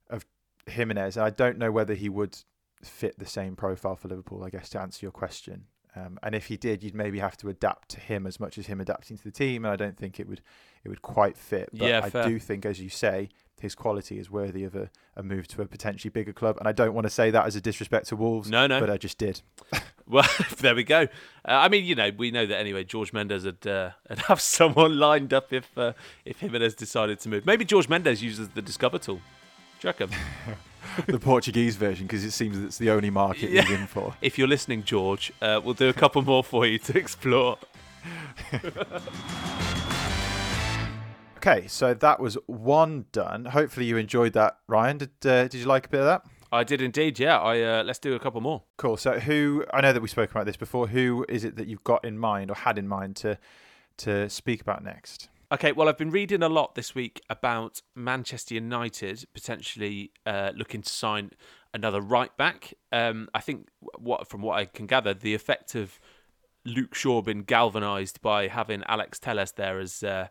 [0.10, 0.26] of
[0.68, 1.18] Jimenez.
[1.18, 2.38] And I don't know whether he would
[2.84, 4.44] fit the same profile for Liverpool.
[4.44, 5.66] I guess to answer your question,
[6.00, 8.68] um, and if he did, you'd maybe have to adapt to him as much as
[8.68, 9.66] him adapting to the team.
[9.66, 10.42] And I don't think it would
[10.84, 11.70] it would quite fit.
[11.74, 12.24] But Yeah, I fair.
[12.28, 15.66] do think, as you say, his quality is worthy of a, a move to a
[15.66, 16.58] potentially bigger club.
[16.60, 18.50] And I don't want to say that as a disrespect to Wolves.
[18.50, 18.80] No, no.
[18.80, 19.42] But I just did.
[20.12, 21.02] Well, there we go.
[21.02, 21.06] Uh,
[21.46, 22.84] I mean, you know, we know that anyway.
[22.84, 25.94] George Mendes would, uh, would have someone lined up if uh,
[26.26, 27.46] if Jimenez decided to move.
[27.46, 29.22] Maybe George Mendes uses the Discover tool.
[29.82, 30.10] You reckon?
[31.08, 33.62] the Portuguese version because it seems it's the only market Yeah.
[33.62, 34.16] he's in for.
[34.22, 37.58] If you're listening, George, uh, we'll do a couple more for you to explore.
[41.38, 43.46] Okay, so that was one done.
[43.46, 44.98] Hopefully you enjoyed that, Ryan.
[44.98, 46.24] Did uh, Did you like a bit of that?
[46.52, 47.18] I did indeed.
[47.18, 47.40] Yeah.
[47.40, 48.64] I uh, let's do a couple more.
[48.76, 48.98] Cool.
[48.98, 49.64] So who?
[49.74, 50.88] I know that we spoke about this before.
[50.88, 53.38] Who is it that you've got in mind or had in mind to
[54.00, 55.30] to speak about next?
[55.52, 60.84] Okay, well, I've been reading a lot this week about Manchester United potentially uh, looking
[60.84, 61.32] to sign
[61.74, 62.76] another right back.
[62.92, 66.00] Um, I think what from what I can gather, the effect of
[66.66, 70.28] Luke Shaw been galvanised by having Alex Telles there as uh,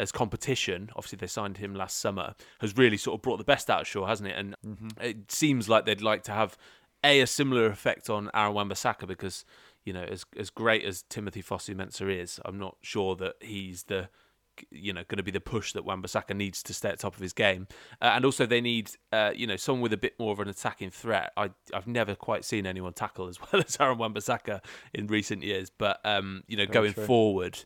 [0.00, 0.90] as competition.
[0.96, 2.34] Obviously, they signed him last summer.
[2.60, 4.36] Has really sort of brought the best out of Shaw, hasn't it?
[4.36, 4.56] And
[5.00, 6.58] it seems like they'd like to have
[7.04, 9.44] a a similar effect on Aaron Wan-Bissaka because
[9.84, 13.84] you know as as great as Timothy Fosu Mensah is, I'm not sure that he's
[13.84, 14.08] the
[14.70, 17.20] you know going to be the push that Wan-Bissaka needs to stay at top of
[17.20, 17.66] his game.
[18.00, 20.48] Uh, and also they need uh, you know someone with a bit more of an
[20.48, 21.32] attacking threat.
[21.36, 24.62] I I've never quite seen anyone tackle as well as Aaron Wan-Bissaka
[24.94, 27.06] in recent years, but um you know Very going true.
[27.06, 27.58] forward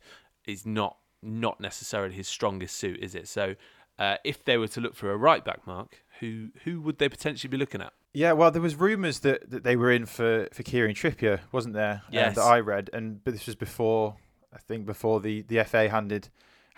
[0.46, 3.28] is not not necessarily his strongest suit, is it?
[3.28, 3.54] So
[3.98, 7.08] uh, if they were to look for a right back, Mark, who who would they
[7.08, 7.92] potentially be looking at?
[8.14, 11.74] Yeah, well, there was rumours that, that they were in for for Kieran Trippier, wasn't
[11.74, 12.02] there?
[12.06, 12.34] Uh, Yes.
[12.36, 14.16] that I read, and but this was before
[14.52, 16.28] I think before the, the FA handed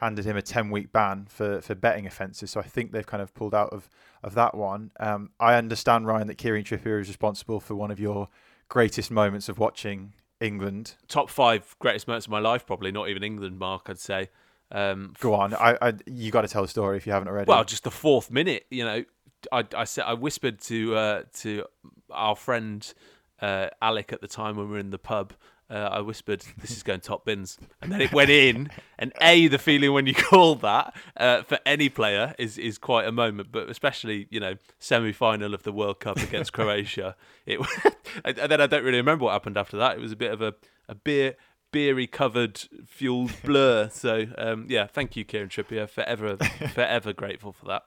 [0.03, 2.51] handed him a ten week ban for, for betting offences.
[2.51, 3.89] So I think they've kind of pulled out of
[4.23, 4.91] of that one.
[5.01, 8.29] Um, I understand Ryan that Kieran Trippier is responsible for one of your
[8.69, 10.95] greatest moments of watching England.
[11.09, 13.87] Top five greatest moments of my life, probably not even England, Mark.
[13.89, 14.29] I'd say.
[14.71, 17.49] Um, Go on, I, I you got to tell the story if you haven't already.
[17.49, 19.05] Well, just the fourth minute, you know,
[19.53, 21.65] I, I said I whispered to uh, to
[22.11, 22.93] our friend
[23.41, 25.35] uh, Alec at the time when we were in the pub.
[25.73, 28.71] Uh, I whispered, "This is going top bins," and then it went in.
[28.99, 33.07] And a the feeling when you call that uh, for any player is is quite
[33.07, 37.17] a moment, but especially you know semi final of the World Cup against Croatia.
[37.47, 37.59] It
[38.25, 39.97] and then I don't really remember what happened after that.
[39.97, 40.55] It was a bit of a
[40.89, 41.37] a beer
[41.71, 43.89] beery covered fueled blur.
[43.89, 45.89] So um, yeah, thank you, Kieran Trippier.
[45.89, 46.37] Forever
[46.75, 47.85] forever grateful for that.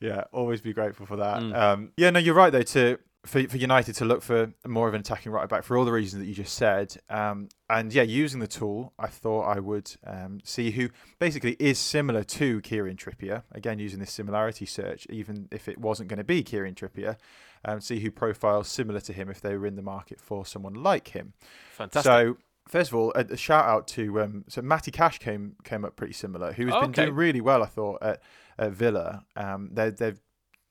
[0.00, 1.40] Yeah, always be grateful for that.
[1.40, 1.56] Mm.
[1.56, 2.62] Um, yeah, no, you're right though.
[2.62, 5.84] To for, for United to look for more of an attacking right back for all
[5.84, 9.60] the reasons that you just said, um, and yeah, using the tool, I thought I
[9.60, 13.42] would um, see who basically is similar to Kieran Trippier.
[13.52, 17.16] Again, using this similarity search, even if it wasn't going to be Kieran Trippier,
[17.64, 20.74] um, see who profiles similar to him if they were in the market for someone
[20.74, 21.34] like him.
[21.72, 22.10] Fantastic.
[22.10, 22.36] So.
[22.68, 25.94] First of all, a, a shout out to um, so Matty Cash came came up
[25.94, 27.04] pretty similar, who's been Okay.
[27.04, 28.20] doing really well, I thought, at,
[28.58, 29.24] at Villa.
[29.36, 30.20] Um, they're, they've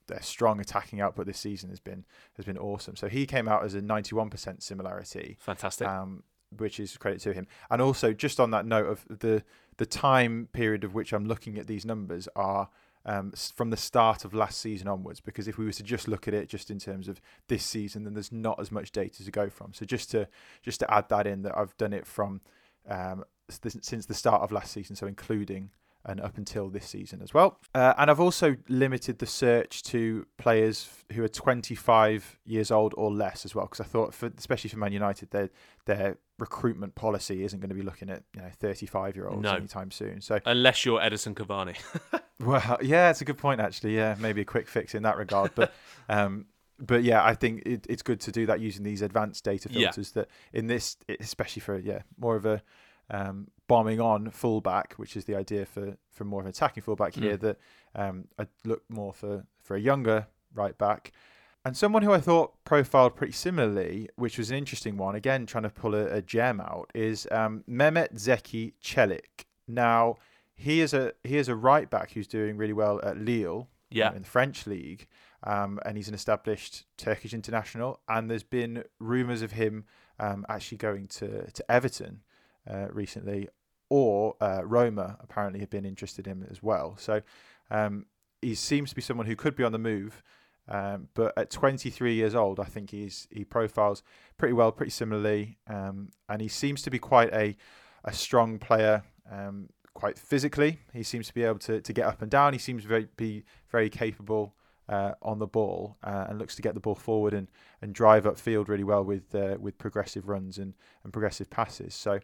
[0.07, 2.95] their strong attacking output this season has been has been awesome.
[2.95, 5.37] So he came out as a 91% similarity.
[5.39, 5.87] Fantastic.
[5.87, 6.23] Um,
[6.57, 7.47] which is credit to him.
[7.69, 9.43] And also just on that note of the
[9.77, 12.69] the time period of which I'm looking at these numbers are
[13.05, 15.19] um, from the start of last season onwards.
[15.19, 18.03] Because if we were to just look at it just in terms of this season,
[18.03, 19.73] then there's not as much data to go from.
[19.73, 20.27] So just to
[20.61, 22.41] just to add that in, that I've done it from
[22.87, 25.71] um, since the start of last season, so including
[26.07, 27.59] and up until this season as well.
[27.73, 33.11] Uh, and I've also limited the search to players who are 25 years old or
[33.11, 35.49] less as well, because I thought, for, especially for Man United, their
[35.85, 39.53] their recruitment policy isn't going to be looking at you know 35 year olds No.
[39.55, 40.21] anytime soon.
[40.21, 41.75] So Unless you're Edinson Cavani.
[42.39, 43.95] well, yeah, it's a good point actually.
[43.95, 45.73] Yeah, maybe a quick fix in that regard, but.
[46.07, 46.45] Um,
[46.77, 49.87] but yeah, I think it, it's good to do that using these advanced data Yeah.
[49.87, 50.11] filters.
[50.11, 52.61] That in this, especially for yeah, more of a
[53.09, 57.15] um, bombing on fullback, which is the idea for, for more of an attacking fullback
[57.15, 57.37] here.
[57.37, 57.41] Mm.
[57.41, 57.57] That
[57.95, 61.11] um, I look more for for a younger right back,
[61.63, 65.15] and someone who I thought profiled pretty similarly, which was an interesting one.
[65.15, 69.45] Again, trying to pull a, a gem out is um, Mehmet Zeki Çelik.
[69.67, 70.15] Now
[70.55, 73.69] he is a he is a right back who's doing really well at Lille.
[73.91, 74.13] Yeah.
[74.13, 75.07] in the French league,
[75.43, 78.01] um, and he's an established Turkish international.
[78.09, 79.85] And there's been rumours of him
[80.19, 82.21] um, actually going to to Everton
[82.69, 83.49] uh, recently,
[83.89, 86.95] or uh, Roma apparently have been interested in him as well.
[86.97, 87.21] So
[87.71, 88.05] um,
[88.41, 90.23] he seems to be someone who could be on the move.
[90.67, 94.01] Um, but at 23 years old, I think he's he profiles
[94.37, 97.55] pretty well, pretty similarly, um, and he seems to be quite a
[98.03, 99.03] a strong player.
[99.31, 102.53] Um, quite physically, he seems to be able to, to get up and down.
[102.53, 104.55] He seems to be very capable
[104.87, 107.47] uh, on the ball uh, and looks to get the ball forward and,
[107.81, 110.73] and drive upfield really well with uh, with progressive runs and,
[111.03, 111.95] and progressive passes.
[111.95, 112.19] So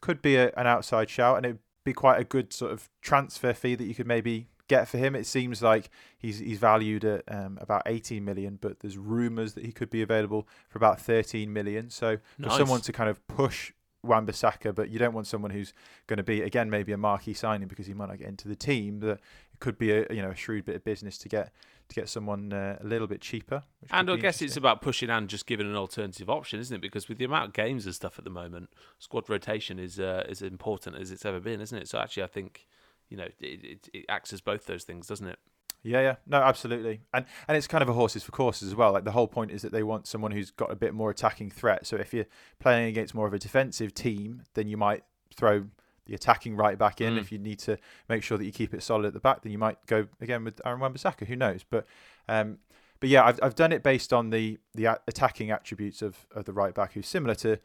[0.00, 3.52] could be a, an outside shout, and it'd be quite a good sort of transfer
[3.52, 5.14] fee that you could maybe get for him.
[5.14, 9.64] It seems like he's he's valued at um, about 18 million, but there's rumours that
[9.64, 11.90] he could be available for about 13 million.
[11.90, 12.52] So Nice.
[12.52, 15.72] for someone to kind of push Wan-Bissaka, but you don't want someone who's
[16.06, 18.56] going to be again maybe a marquee signing because he might not get into the
[18.56, 19.00] team.
[19.00, 19.20] That
[19.52, 21.52] it could be a you know a shrewd bit of business to get
[21.88, 23.62] to get someone uh, a little bit cheaper.
[23.90, 26.80] And I guess it's about pushing and just giving an alternative option, isn't it?
[26.80, 30.24] Because with the amount of games and stuff at the moment, squad rotation is uh,
[30.28, 31.88] as important as it's ever been, isn't it?
[31.88, 32.66] So actually, I think
[33.08, 35.38] you know it, it, it acts as both those things, doesn't it?
[35.82, 38.92] Yeah, yeah, no, absolutely, and and it's kind of a horses for courses as well.
[38.92, 41.50] Like the whole point is that they want someone who's got a bit more attacking
[41.50, 41.86] threat.
[41.86, 42.26] So if you're
[42.58, 45.04] playing against more of a defensive team, then you might
[45.36, 45.66] throw
[46.06, 47.14] the attacking right back in.
[47.14, 47.20] Mm.
[47.20, 49.52] If you need to make sure that you keep it solid at the back, then
[49.52, 51.26] you might go again with Aaron Wan-Bissaka.
[51.26, 51.64] Who knows?
[51.68, 51.86] But
[52.28, 52.58] um,
[53.00, 56.52] but yeah, I've I've done it based on the the attacking attributes of, of the
[56.52, 57.58] right back, who's similar to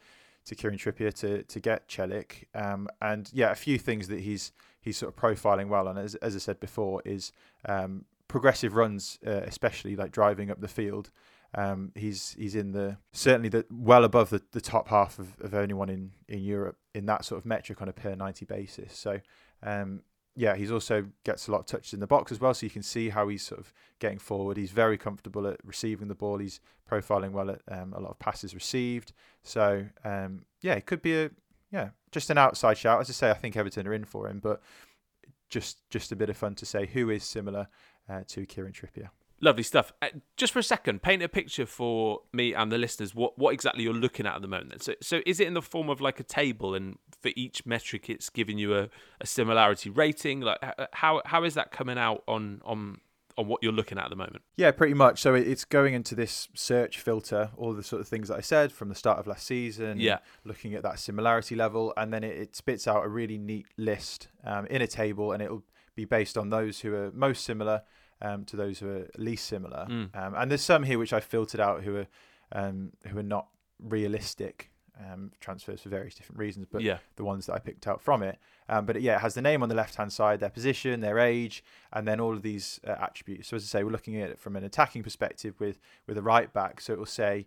[0.44, 2.44] to Kieran Trippier to to get Çelik.
[2.54, 6.14] Um, and yeah, a few things that he's he's sort of profiling well on, as
[6.16, 7.32] as I said before, is
[7.66, 11.10] um, progressive runs, uh, especially like driving up the field.
[11.54, 15.54] Um, he's he's in the certainly the well above the, the top half of, of
[15.54, 18.96] anyone in, in Europe in that sort of metric on a per ninety basis.
[18.96, 19.20] So
[19.62, 20.02] um,
[20.34, 22.70] yeah, he's also gets a lot of touches in the box as well, so you
[22.70, 24.56] can see how he's sort of getting forward.
[24.56, 26.38] He's very comfortable at receiving the ball.
[26.38, 29.12] He's profiling well at um, a lot of passes received.
[29.42, 31.30] So um, yeah, it could be a
[31.70, 33.00] yeah just an outside shout.
[33.00, 34.62] As I say, I think Everton are in for him, but
[35.48, 37.68] just just a bit of fun to say who is similar
[38.08, 39.10] uh, to Kieran Trippier.
[39.44, 39.92] Lovely stuff.
[40.00, 43.12] Uh, just for a second, paint a picture for me and the listeners.
[43.12, 44.84] What what exactly you're looking at at the moment?
[44.84, 48.08] So so is it in the form of like a table, and for each metric,
[48.08, 48.88] it's giving you a,
[49.20, 50.42] a similarity rating?
[50.42, 50.58] Like
[50.92, 53.00] how how is that coming out on on
[53.36, 54.42] on what you're looking at at the moment?
[54.56, 55.20] Yeah, pretty much.
[55.20, 58.70] So it's going into this search filter, all the sort of things that I said
[58.70, 59.98] from the start of last season.
[59.98, 60.18] Yeah.
[60.44, 64.28] Looking at that similarity level, and then it, it spits out a really neat list
[64.44, 65.64] um, in a table, and it'll
[65.96, 67.82] be based on those who are most similar
[68.22, 69.86] um, to those who are least similar.
[69.90, 70.16] Mm.
[70.16, 72.06] Um, and there's some here which I filtered out who are
[72.52, 76.98] um, who are not realistic um, transfers for various different reasons, but Yeah.
[77.16, 78.38] the ones that I picked out from it.
[78.68, 81.18] Um, but yeah, it has the name on the left hand side, their position, their
[81.18, 83.48] age, and then all of these uh, attributes.
[83.48, 86.22] So as I say, we're looking at it from an attacking perspective with with a
[86.22, 86.80] right back.
[86.80, 87.46] So it will say,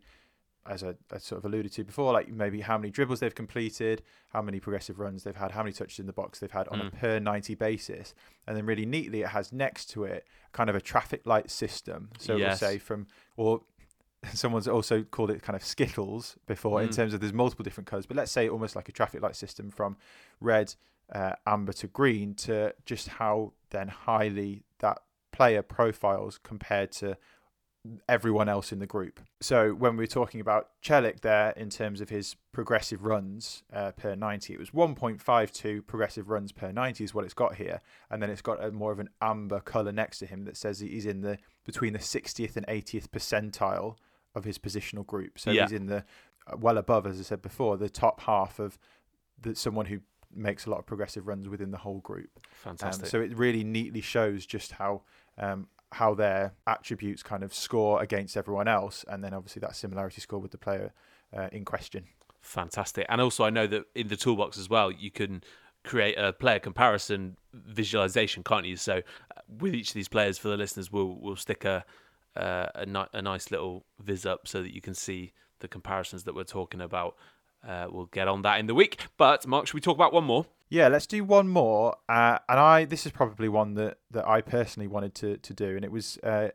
[0.68, 4.02] as I, I sort of alluded to before, like maybe how many dribbles they've completed,
[4.30, 6.82] how many progressive runs they've had, how many touches in the box they've had on
[6.82, 6.94] a Mm.
[7.00, 8.14] per 90 basis.
[8.48, 12.10] And then really neatly, it has next to it kind of a traffic light system.
[12.18, 12.62] So Yes.
[12.62, 13.62] we'll say from, or
[14.34, 16.96] someone's also called it kind of skittles before in Mm.
[16.96, 19.70] terms of there's multiple different colours, but let's say almost like a traffic light system
[19.70, 19.98] from
[20.40, 20.74] red,
[21.14, 24.98] uh, amber to green to just how then highly that
[25.32, 27.16] player profiles compared to
[28.10, 29.20] everyone else in the group.
[29.42, 33.92] So when we were talking about Çelik there in terms of his progressive runs uh,
[33.92, 37.82] per 90, it was 1.52 progressive runs per 90 is what it's got here.
[38.10, 40.80] And then it's got a more of an amber colour next to him that says
[40.80, 43.96] he's in the between the 60th and 80th percentile
[44.34, 45.38] of his positional group.
[45.40, 45.64] So Yeah.
[45.64, 46.04] he's in the
[46.48, 48.78] uh, well above, as I said before, the top half of
[49.42, 50.00] the, someone who
[50.34, 52.30] makes a lot of progressive runs within the whole group.
[52.66, 53.08] Um, Fantastic.
[53.08, 55.04] so it really neatly shows just how
[55.38, 60.20] um, how their attributes kind of score against everyone else, and then obviously that similarity
[60.20, 60.92] score with the player
[61.36, 62.04] uh, in question.
[62.42, 63.06] Fantastic.
[63.08, 65.42] And also, I know that in the toolbox as well, you can
[65.86, 68.76] create a player comparison visualization, can't you?
[68.76, 71.86] So, uh, with each of these players, for the listeners, we'll we'll stick a
[72.36, 76.26] uh, a, ni- a nice little viz up so that you can see the comparisons
[76.26, 77.16] that we're talking about.
[77.66, 79.08] Uh, we'll get on that in the week.
[79.16, 80.46] But Mark, should we talk about one more?
[80.76, 81.96] Yeah, let's do one more.
[82.10, 85.74] Uh, and I this is probably one that, that I personally wanted to, to do,
[85.78, 86.50] and it was uh,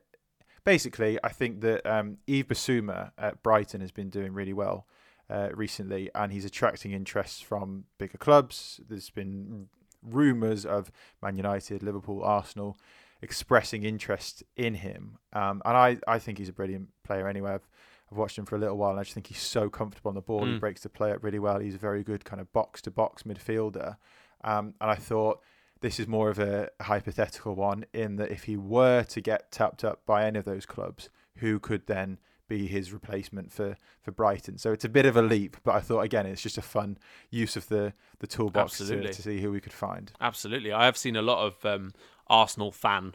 [0.62, 4.87] basically I think that um, Yves Bissouma at Brighton has been doing really well
[5.30, 8.78] uh, recently, and he's attracting interest from bigger clubs.
[8.87, 9.68] There's been
[10.02, 12.78] rumours of Man United, Liverpool, Arsenal
[13.22, 17.52] expressing interest in him, um, and I, I think he's a brilliant player anyway.
[17.52, 17.68] I've,
[18.13, 20.15] I've watched him for a little while, and I just think he's so comfortable on
[20.15, 20.44] the ball.
[20.44, 20.61] He Mm.
[20.61, 21.61] breaks the play up really well.
[21.61, 23.96] He's a very good kind of box to box midfielder.
[24.42, 25.40] Um, and I thought
[25.81, 29.85] this is more of a hypothetical one in that if he were to get tapped
[29.85, 34.58] up by any of those clubs, who could then be his replacement for, for Brighton?
[34.58, 36.98] So it's a bit of a leap, but I thought again it's just a fun
[37.31, 40.13] use of the the toolbox to, to see who we could find.
[40.21, 40.73] Absolutely.
[40.73, 41.92] I have seen a lot of um,
[42.27, 43.15] Arsenal fan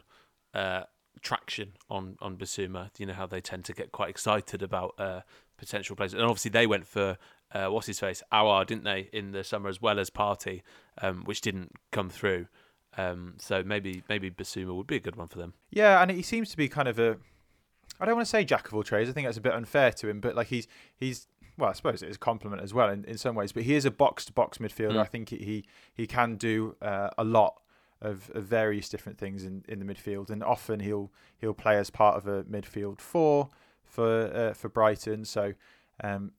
[0.54, 0.84] uh,
[1.26, 2.90] traction on on Bissouma.
[2.98, 5.22] You know how they tend to get quite excited about uh,
[5.56, 7.18] potential players, and obviously they went for
[7.52, 10.62] uh, what's his face, Aouar, didn't they, in the summer as well as Partey,
[11.02, 12.46] um, which didn't come through.
[12.96, 15.54] Um, so maybe maybe Bissouma would be a good one for them.
[15.70, 17.16] Yeah, and he seems to be kind of a.
[17.98, 19.10] I don't want to say jack of all trades.
[19.10, 21.26] I think that's a bit unfair to him, but like he's he's
[21.58, 23.50] well, I suppose it is a compliment as well in, in some ways.
[23.50, 24.92] But he is a box to box midfielder.
[24.92, 25.00] Mm.
[25.00, 27.60] I think he he, he can do uh, a lot
[28.00, 31.90] of, of various different things in, in the midfield, and often he'll he'll play as
[31.90, 33.50] part of a midfield four
[33.84, 35.24] for uh, for Brighton.
[35.24, 35.54] So
[36.02, 36.32] um,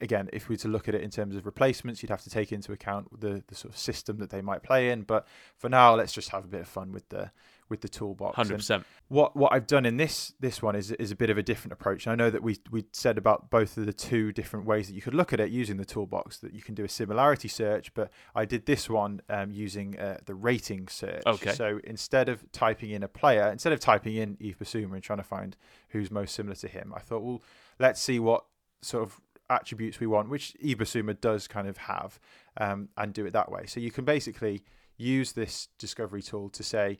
[0.00, 2.30] again, if we were to look at it in terms of replacements, you'd have to
[2.30, 5.02] take into account the, the sort of system that they might play in.
[5.02, 7.30] But for now, let's just have a bit of fun with the
[7.70, 8.36] with the toolbox.
[8.36, 8.84] Hundred percent.
[9.08, 11.72] What what I've done in this this one is is a bit of a different
[11.72, 12.06] approach.
[12.06, 15.00] I know that we we said about both of the two different ways that you
[15.00, 16.38] could look at it using the toolbox.
[16.38, 20.18] That you can do a similarity search, but I did this one um, using uh,
[20.26, 21.22] the rating search.
[21.26, 21.52] Okay.
[21.52, 25.18] So instead of typing in a player, instead of typing in Yves Bissouma and trying
[25.18, 25.56] to find
[25.90, 27.42] who's most similar to him, I thought, well,
[27.78, 28.44] let's see what
[28.82, 32.18] sort of attributes we want, which Yves Bissouma does kind of have,
[32.56, 33.66] um, and do it that way.
[33.66, 34.64] So you can basically
[34.96, 36.98] use this discovery tool to say,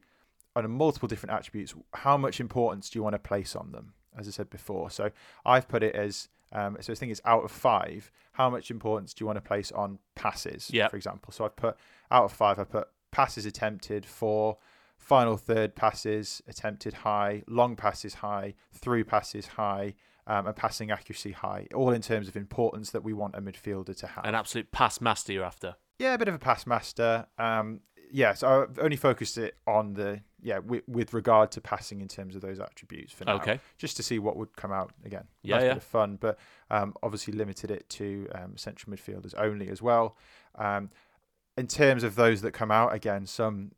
[0.56, 3.94] on multiple different attributes, how much importance do you want to place on them?
[4.18, 5.10] As I said before, so
[5.46, 6.92] I've put it as um, so.
[6.92, 8.10] I think it's out of five.
[8.32, 10.68] How much importance do you want to place on passes?
[10.72, 10.88] Yeah.
[10.88, 11.76] For example, so I've put
[12.10, 12.58] out of five.
[12.58, 14.58] I put passes attempted four,
[14.98, 19.94] final third passes attempted high, long passes high, through passes high,
[20.26, 21.66] um, and passing accuracy high.
[21.74, 24.24] All in terms of importance that we want a midfielder to have.
[24.24, 25.76] An absolute pass master you're after.
[25.98, 27.26] Yeah, a bit of a pass master.
[27.38, 27.80] Um,
[28.12, 32.08] yeah, so I've only focused it on the yeah with, with regard to passing in
[32.08, 33.36] terms of those attributes for now.
[33.36, 33.60] Okay.
[33.78, 35.24] Just to see what would come out again.
[35.42, 35.68] Yeah, nice yeah.
[35.68, 36.38] Bit of fun, but
[36.70, 40.16] um, obviously limited it to um, central midfielders only as well.
[40.56, 40.90] Um,
[41.56, 43.72] in terms of those that come out, again, some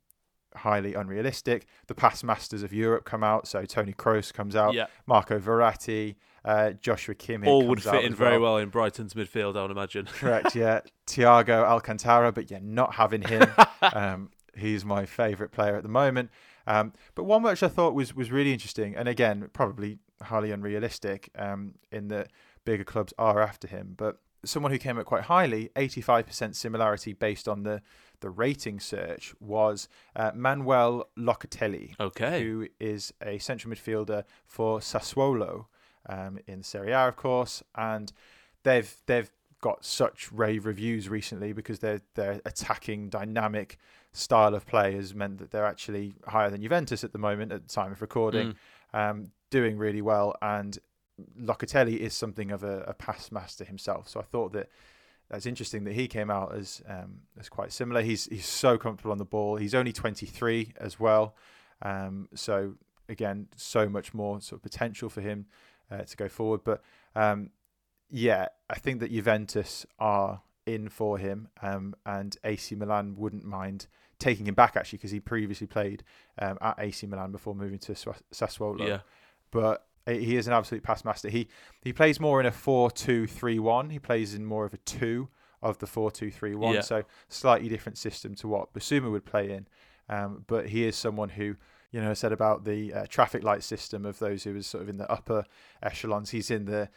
[0.55, 1.65] highly unrealistic.
[1.87, 4.85] The past masters of Europe come out, so Tony Kroos comes out, Yeah.
[5.05, 6.15] Marco Verratti,
[6.45, 7.47] uh, Joshua Kimmich.
[7.47, 10.05] All would fit in very well in Brighton's midfield, I would imagine.
[10.05, 10.81] Correct, yeah.
[11.07, 13.47] Thiago Alcantara, but yeah, not having him.
[13.93, 16.29] um, he's my favourite player at the moment.
[16.65, 21.29] Um, but one which I thought was was really interesting, and again, probably highly unrealistic,
[21.37, 22.31] um, in that
[22.65, 23.95] bigger clubs are after him.
[23.97, 27.81] But someone who came up quite highly, 85% similarity based on the
[28.21, 32.41] the rating search, was uh, Manuel Locatelli, Okay.
[32.41, 35.65] who is a central midfielder for Sassuolo
[36.07, 38.11] um, in Serie A, of course, and
[38.63, 39.29] they've they've
[39.61, 43.77] got such rave reviews recently because their their attacking dynamic
[44.11, 47.67] style of play has meant that they're actually higher than Juventus at the moment at
[47.67, 48.49] the time of recording,
[48.93, 50.35] um, doing really well.
[50.41, 50.77] And
[51.39, 54.69] Locatelli is something of a, a pass master himself, so I thought that
[55.29, 58.01] that's interesting that he came out as um, as quite similar.
[58.01, 59.55] He's he's so comfortable on the ball.
[59.55, 61.35] He's only 23 as well,
[61.81, 62.73] um, so
[63.09, 65.45] again, so much more sort of potential for him
[65.93, 66.61] uh, to go forward.
[66.63, 66.81] But
[67.15, 67.51] um,
[68.09, 73.87] yeah, I think that Juventus are in for him, um, and AC Milan wouldn't mind
[74.19, 76.03] taking him back actually because he previously played
[76.39, 78.87] um, at AC Milan before moving to Sassuolo.
[78.87, 78.99] Yeah.
[79.51, 81.29] But he is an absolute pass master.
[81.29, 81.47] He
[81.81, 83.91] he plays more in a 4-2-3-1.
[83.91, 85.29] He plays in more of a two
[85.61, 86.73] of the 4-2-3-1.
[86.73, 86.81] Yeah.
[86.81, 89.67] So slightly different system to what Bissouma would play in.
[90.09, 91.55] Um, but he is someone who,
[91.93, 94.89] you know, said about the uh, traffic light system of those who was sort of
[94.89, 95.45] in the upper
[95.81, 96.31] echelons.
[96.31, 96.89] He's in the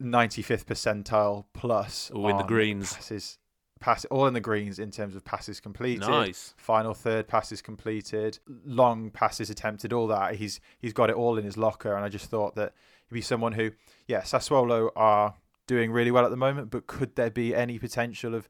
[0.00, 2.10] 95th percentile plus.
[2.14, 2.94] Ooh, in the greens.
[2.94, 3.38] Passes,
[3.80, 6.08] pass, all in the greens in terms of passes completed.
[6.08, 6.54] Nice.
[6.56, 10.36] Final third passes completed, long passes attempted, all that.
[10.36, 12.74] He's he's got it all in his locker, and I just thought that
[13.08, 13.72] he'd be someone who,
[14.06, 15.34] yeah, Sassuolo are
[15.66, 18.48] doing really well at the moment, but could there be any potential of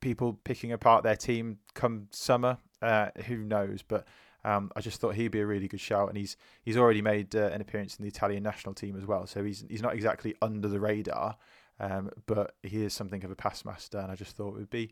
[0.00, 2.58] people picking apart their team come summer?
[2.80, 3.82] Uh, who knows?
[3.82, 4.06] But
[4.48, 7.34] um, I just thought he'd be a really good shout, and he's he's already made
[7.36, 9.26] uh, an appearance in the Italian national team as well.
[9.26, 11.36] So he's he's not exactly under the radar,
[11.80, 14.70] um, but he is something of a pass master, and I just thought it would
[14.70, 14.90] be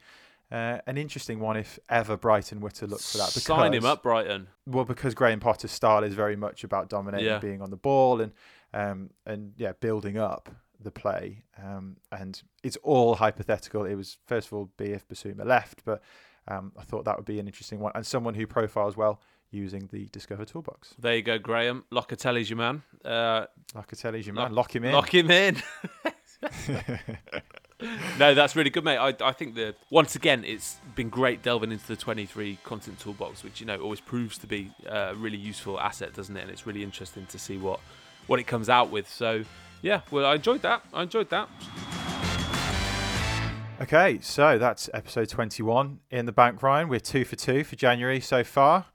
[0.53, 3.29] uh, an interesting one if ever Brighton were to look for that.
[3.31, 4.49] Sign him up, Brighton.
[4.67, 7.39] Well, because Graham Potter's style is very much about dominating, Yeah.
[7.39, 8.33] being on the ball, and
[8.75, 10.49] um, and yeah, building up
[10.79, 11.43] the play.
[11.65, 13.87] Um, and it's all hypothetical.
[13.87, 16.03] It was first of all be if Bissouma left, but
[16.49, 19.88] um, I thought that would be an interesting one, and someone who profiles well using
[19.92, 20.94] the Discover Toolbox.
[20.99, 21.84] There you go, Graham.
[21.92, 22.82] Locatelli's your man.
[23.05, 24.55] Uh, Locatelli's your lock- man.
[24.55, 24.92] Lock him in.
[24.92, 25.62] Lock him in.
[28.18, 28.97] no, that's really good, mate.
[28.99, 33.42] I, I think that once again, it's been great delving into the Twenty3 content toolbox,
[33.44, 36.42] which you know always proves to be a really useful asset, doesn't it?
[36.42, 37.80] And it's really interesting to see what
[38.26, 39.09] what it comes out with.
[39.09, 39.44] So
[39.82, 40.82] yeah, well, I enjoyed that.
[40.92, 41.49] I enjoyed that.
[43.78, 46.88] Okay, so that's episode 21 in the bank, Ryan.
[46.88, 48.86] We're two for two for January so far.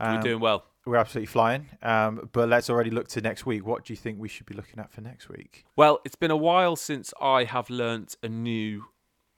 [0.00, 0.64] We're Um, doing well.
[0.86, 1.68] we're absolutely flying.
[1.82, 3.64] Um, but let's already look to next week.
[3.66, 5.64] What do you think we should be looking at for next week?
[5.76, 8.84] Well, it's been a while since I have learnt a new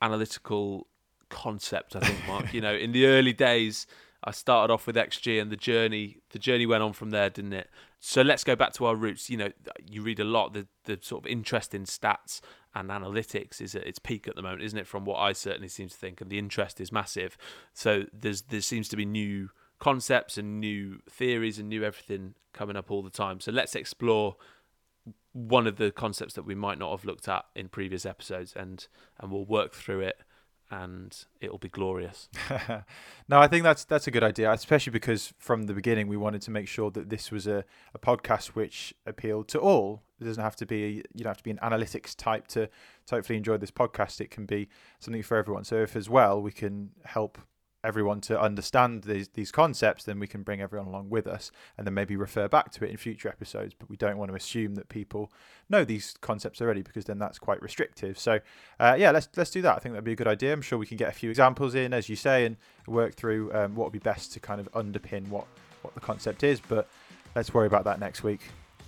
[0.02, 0.86] analytical
[1.28, 1.96] concept.
[1.96, 2.52] I think, Mark.
[2.54, 3.86] you know, in the early days,
[4.24, 7.52] I started off with XG, and the journey the journey went on from there, didn't
[7.52, 7.68] it?
[8.00, 9.30] So let's go back to our roots.
[9.30, 9.50] You know,
[9.88, 10.52] you read a lot.
[10.52, 12.40] The the sort of interest in stats
[12.74, 14.86] and analytics is at its peak at the moment, isn't it?
[14.86, 17.36] From what I certainly seem to think, and the interest is massive.
[17.72, 22.77] So there's there seems to be new concepts and new theories and new everything coming
[22.77, 23.41] up all the time.
[23.41, 24.37] So let's explore
[25.33, 28.87] one of the concepts that we might not have looked at in previous episodes, and
[29.18, 30.22] and we'll work through it
[30.70, 32.29] and it'll be glorious.
[33.29, 36.43] no, I think that's that's a good idea, especially because from the beginning we wanted
[36.43, 37.64] to make sure that this was a,
[37.95, 40.03] a podcast which appealed to all.
[40.20, 43.14] It doesn't have to be you don't have to be an analytics type to, to
[43.14, 44.20] hopefully enjoy this podcast.
[44.20, 44.68] It can be
[44.99, 45.64] something for everyone.
[45.64, 47.39] So if as well we can help
[47.85, 51.87] everyone to understand these these concepts, then we can bring everyone along with us, and
[51.87, 53.74] then maybe refer back to it in future episodes.
[53.79, 55.33] But we don't want to assume that people
[55.68, 58.18] know these concepts already, because then that's quite restrictive.
[58.18, 58.41] So,
[58.81, 59.77] uh, yeah, let's let's do that.
[59.77, 60.53] I think that'd be a good idea.
[60.53, 62.57] I'm sure we can get a few examples in, as you say, and
[62.87, 65.47] work through um, what would be best to kind of underpin what
[65.83, 66.61] what the concept is.
[66.61, 66.89] But
[67.35, 68.41] let's worry about that next week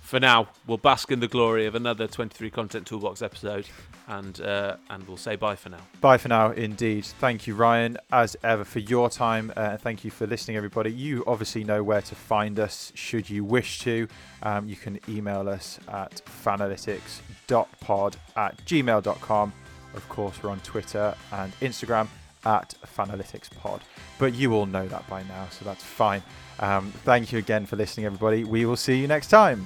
[0.09, 3.67] for now, we'll bask in the glory of another Twenty3 Content Toolbox episode,
[4.07, 5.81] and uh, and we'll say bye for now.
[6.01, 7.05] Bye for now, indeed.
[7.05, 10.91] Thank you, Ryan, as ever, for your time, uh, thank you for listening, everybody.
[10.91, 14.07] You obviously know where to find us should you wish to.
[14.41, 19.53] Um, you can email us at fanalytics.pod at gmail.com.
[19.93, 22.07] Of course, we're on Twitter and Instagram
[22.45, 23.81] at fanalyticspod.
[24.17, 26.23] But you all know that by now, so that's fine.
[26.59, 28.43] Um, thank you again for listening, everybody.
[28.43, 29.65] We will see you next time.